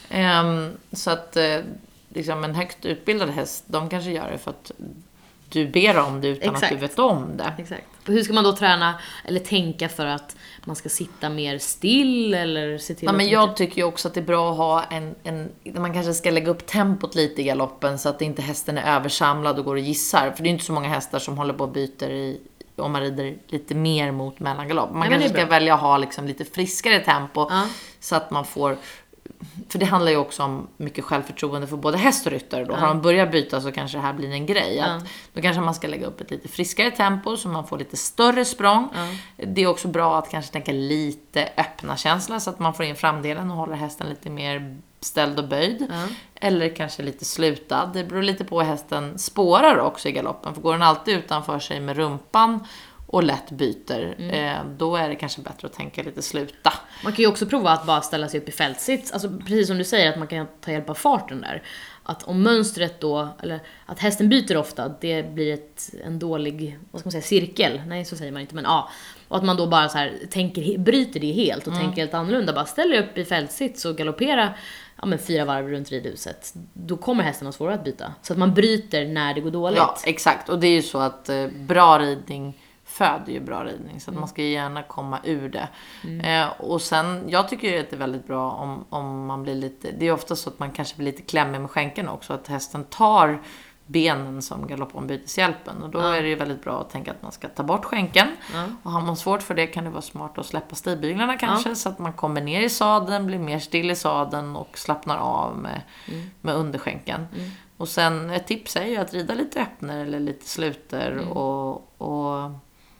[0.08, 1.58] Ehm, så att eh,
[2.14, 4.72] liksom en högt utbildad häst, de kanske gör det för att
[5.48, 6.72] du ber om det utan Exakt.
[6.72, 7.52] att du vet om det.
[7.58, 7.86] Exakt.
[8.06, 8.94] Och hur ska man då träna
[9.24, 13.56] eller tänka för att man ska sitta mer still eller se till att men jag
[13.56, 15.48] tycker ju också att det är bra att ha en, en...
[15.64, 19.58] Man kanske ska lägga upp tempot lite i galoppen så att inte hästen är översamlad
[19.58, 20.30] och går och gissar.
[20.36, 22.40] För det är inte så många hästar som håller på och byter i,
[22.76, 24.90] om man rider lite mer mot mellangalopp.
[24.90, 27.66] Man Nej, kanske ska välja att ha liksom lite friskare tempo Ja.
[28.00, 28.76] så att man får
[29.68, 32.64] för det handlar ju också om mycket självförtroende för både häst och ryttare.
[32.64, 32.74] Då.
[32.74, 34.80] Har de börjat byta så kanske det här blir en grej.
[34.80, 37.96] Att då kanske man ska lägga upp ett lite friskare tempo så man får lite
[37.96, 38.88] större språng.
[39.36, 42.96] Det är också bra att kanske tänka lite öppna känsla så att man får in
[42.96, 45.92] framdelen och håller hästen lite mer ställd och böjd.
[46.34, 47.86] Eller kanske lite slutad.
[47.86, 50.54] Det beror lite på hur hästen spårar också i galoppen.
[50.54, 52.66] För går den alltid utanför sig med rumpan
[53.14, 56.72] och lätt byter, eh, då är det kanske bättre att tänka lite sluta.
[57.04, 59.12] Man kan ju också prova att bara ställa sig upp i fältsits.
[59.12, 61.62] Alltså precis som du säger, att man kan ta hjälp av farten där.
[62.02, 67.00] Att om mönstret då, eller att hästen byter ofta, det blir ett, en dålig, vad
[67.00, 67.82] ska man säga, cirkel.
[67.86, 68.90] Nej, så säger man inte, men ja.
[69.28, 72.52] Och att man då bara så här, tänker, bryter det helt och tänker helt annorlunda.
[72.52, 74.54] Bara ställ dig upp i fältsits och galoppera
[75.00, 76.54] ja, men fyra varv runt ridhuset.
[76.72, 78.14] Då kommer hästen ha svårare att byta.
[78.22, 79.78] Så att man bryter när det går dåligt.
[79.78, 80.48] Ja, exakt.
[80.48, 82.54] Och det är ju så att eh, bra ridning
[82.94, 84.00] föder ju bra ridning.
[84.00, 85.68] Så att man ska ju gärna komma ur det.
[86.28, 89.54] Eh, och sen, jag tycker ju att det är väldigt bra om, om man blir
[89.54, 89.90] lite...
[89.98, 92.32] Det är ofta så att man kanske blir lite klämmig med skänken också.
[92.32, 93.42] Att hästen tar
[93.86, 95.82] benen som galoppombyteshjälpen.
[95.82, 98.28] Och då är det ju väldigt bra att tänka att man ska ta bort skänken.
[98.82, 101.74] Och har man svårt för det kan det vara smart att släppa stigbyglarna kanske.
[101.74, 105.56] Så att man kommer ner i sadeln, blir mer still i sadeln och slappnar av
[105.58, 105.80] med,
[106.40, 107.26] med underskänken.
[107.76, 111.28] Och sen ett tips är ju att rida lite öppnor eller lite sluter Mm.
[111.28, 112.50] och, och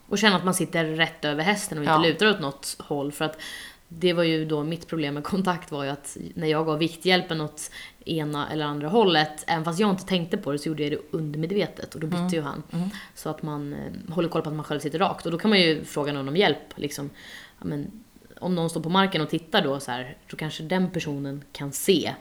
[0.08, 1.98] Och känna att man sitter rätt över hästen och inte Ja.
[1.98, 3.12] lutar åt något håll.
[3.12, 3.40] För att
[3.88, 7.40] det var ju då mitt problem med kontakt var ju att när jag gav vikthjälpen
[7.40, 7.70] åt
[8.04, 10.98] ena eller andra hållet, även fast jag inte tänkte på det så gjorde jag det
[11.10, 12.32] undermedvetet och då bytte Mm.
[12.34, 12.62] ju han.
[13.14, 15.26] Så att man eh, håller koll på att man själv sitter rakt.
[15.26, 16.58] Och då kan man ju fråga någon om hjälp.
[16.76, 17.10] Liksom.
[17.58, 17.90] Ja, men,
[18.40, 21.72] om någon står på marken och tittar då så här, så kanske den personen kan
[21.72, 22.14] se.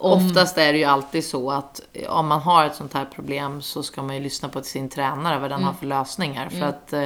[0.00, 3.62] Om, Oftast är det ju alltid så att om man har ett sånt här problem
[3.62, 5.66] så ska man ju lyssna på sin tränare vad den Mm.
[5.66, 6.48] har för lösningar.
[6.48, 7.04] För att eh,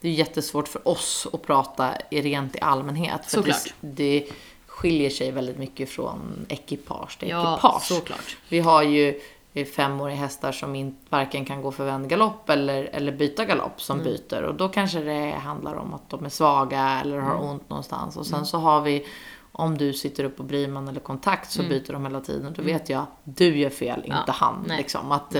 [0.00, 3.20] det är jättesvårt för oss att prata rent i allmänhet.
[3.24, 3.74] För Såklart.
[3.80, 4.26] det, det
[4.66, 7.82] skiljer sig väldigt mycket från ekipage till Ja, ekipage.
[7.82, 8.36] såklart.
[8.48, 9.20] Vi har ju
[9.54, 13.82] eh, femåriga hästar som in, varken kan gå för vänd galopp eller, eller byta galopp
[13.82, 14.12] som Mm.
[14.12, 14.42] byter.
[14.42, 17.46] Och då kanske det handlar om att de är svaga eller har Mm.
[17.48, 18.16] ont någonstans.
[18.16, 19.06] Och sen så har vi,
[19.52, 22.52] om du sitter upp på Briman eller kontakt så byter de hela tiden.
[22.56, 24.24] Då vet jag, du gör fel, inte Mm.
[24.26, 24.64] Ja, han.
[24.68, 25.12] nej, Liksom.
[25.12, 25.36] Att,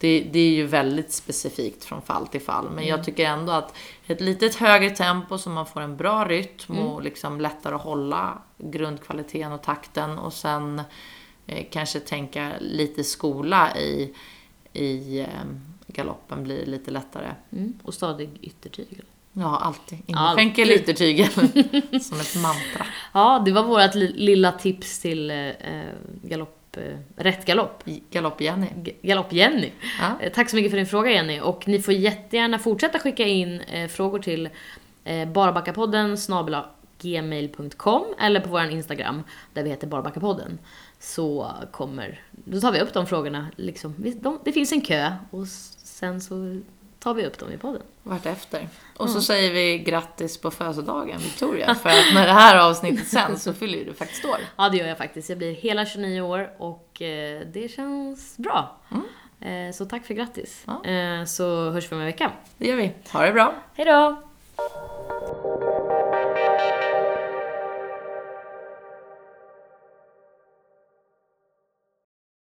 [0.00, 2.64] det, det är ju väldigt specifikt från fall till fall.
[2.64, 2.88] Men Mm.
[2.88, 3.74] jag tycker ändå att
[4.06, 6.86] ett litet högre tempo så man får en bra rytm Mm.
[6.86, 10.18] och liksom lättare att hålla grundkvaliteten och takten.
[10.18, 10.82] Och sen
[11.46, 14.14] eh, kanske tänka lite skola i,
[14.72, 15.26] i eh,
[15.86, 17.34] galoppen blir lite lättare.
[17.52, 19.04] Mm, och stadig yttertygel.
[19.38, 19.98] Ja, alltid.
[20.06, 20.44] Ingen Alltid.
[20.44, 21.28] skänker yttertygel
[22.00, 22.86] som ett mantra.
[23.12, 25.48] Ja, det var vårt li- lilla tips till eh,
[26.22, 26.82] galopp, eh,
[27.22, 27.82] rätt galopp.
[28.10, 28.66] Galopp-Jenny.
[29.02, 29.70] Galopp-Jenny.
[30.00, 30.12] Ja.
[30.20, 31.40] Eh, Tack så mycket för din fråga Jenny.
[31.40, 34.48] Och ni får jättegärna fortsätta skicka in eh, frågor till
[35.04, 36.16] eh, barbackapodden
[37.00, 39.22] gmail.com eller på vår Instagram
[39.54, 40.58] där vi heter Barbackapodden.
[41.00, 43.46] Så kommer, då tar vi upp de frågorna.
[43.56, 43.94] Liksom.
[44.20, 46.60] De, det finns en kö och sen så
[46.98, 47.82] tar vi upp dem i podden.
[48.02, 48.68] Vartefter.
[48.96, 51.74] Och så säger vi grattis på födelsedagen Victoria.
[51.74, 54.38] För att när det här avsnittet sänds så fyller du faktiskt år.
[54.56, 55.28] Ja, det gör jag faktiskt.
[55.28, 58.76] Jag blir hela 29 år och eh, det känns bra.
[59.40, 60.64] Eh, så tack för grattis.
[60.66, 60.90] Ja.
[60.90, 62.32] Eh, så hörs vi om en vecka.
[62.58, 62.92] Det gör vi.
[63.12, 63.54] Ha det bra.
[63.74, 64.22] Hej då!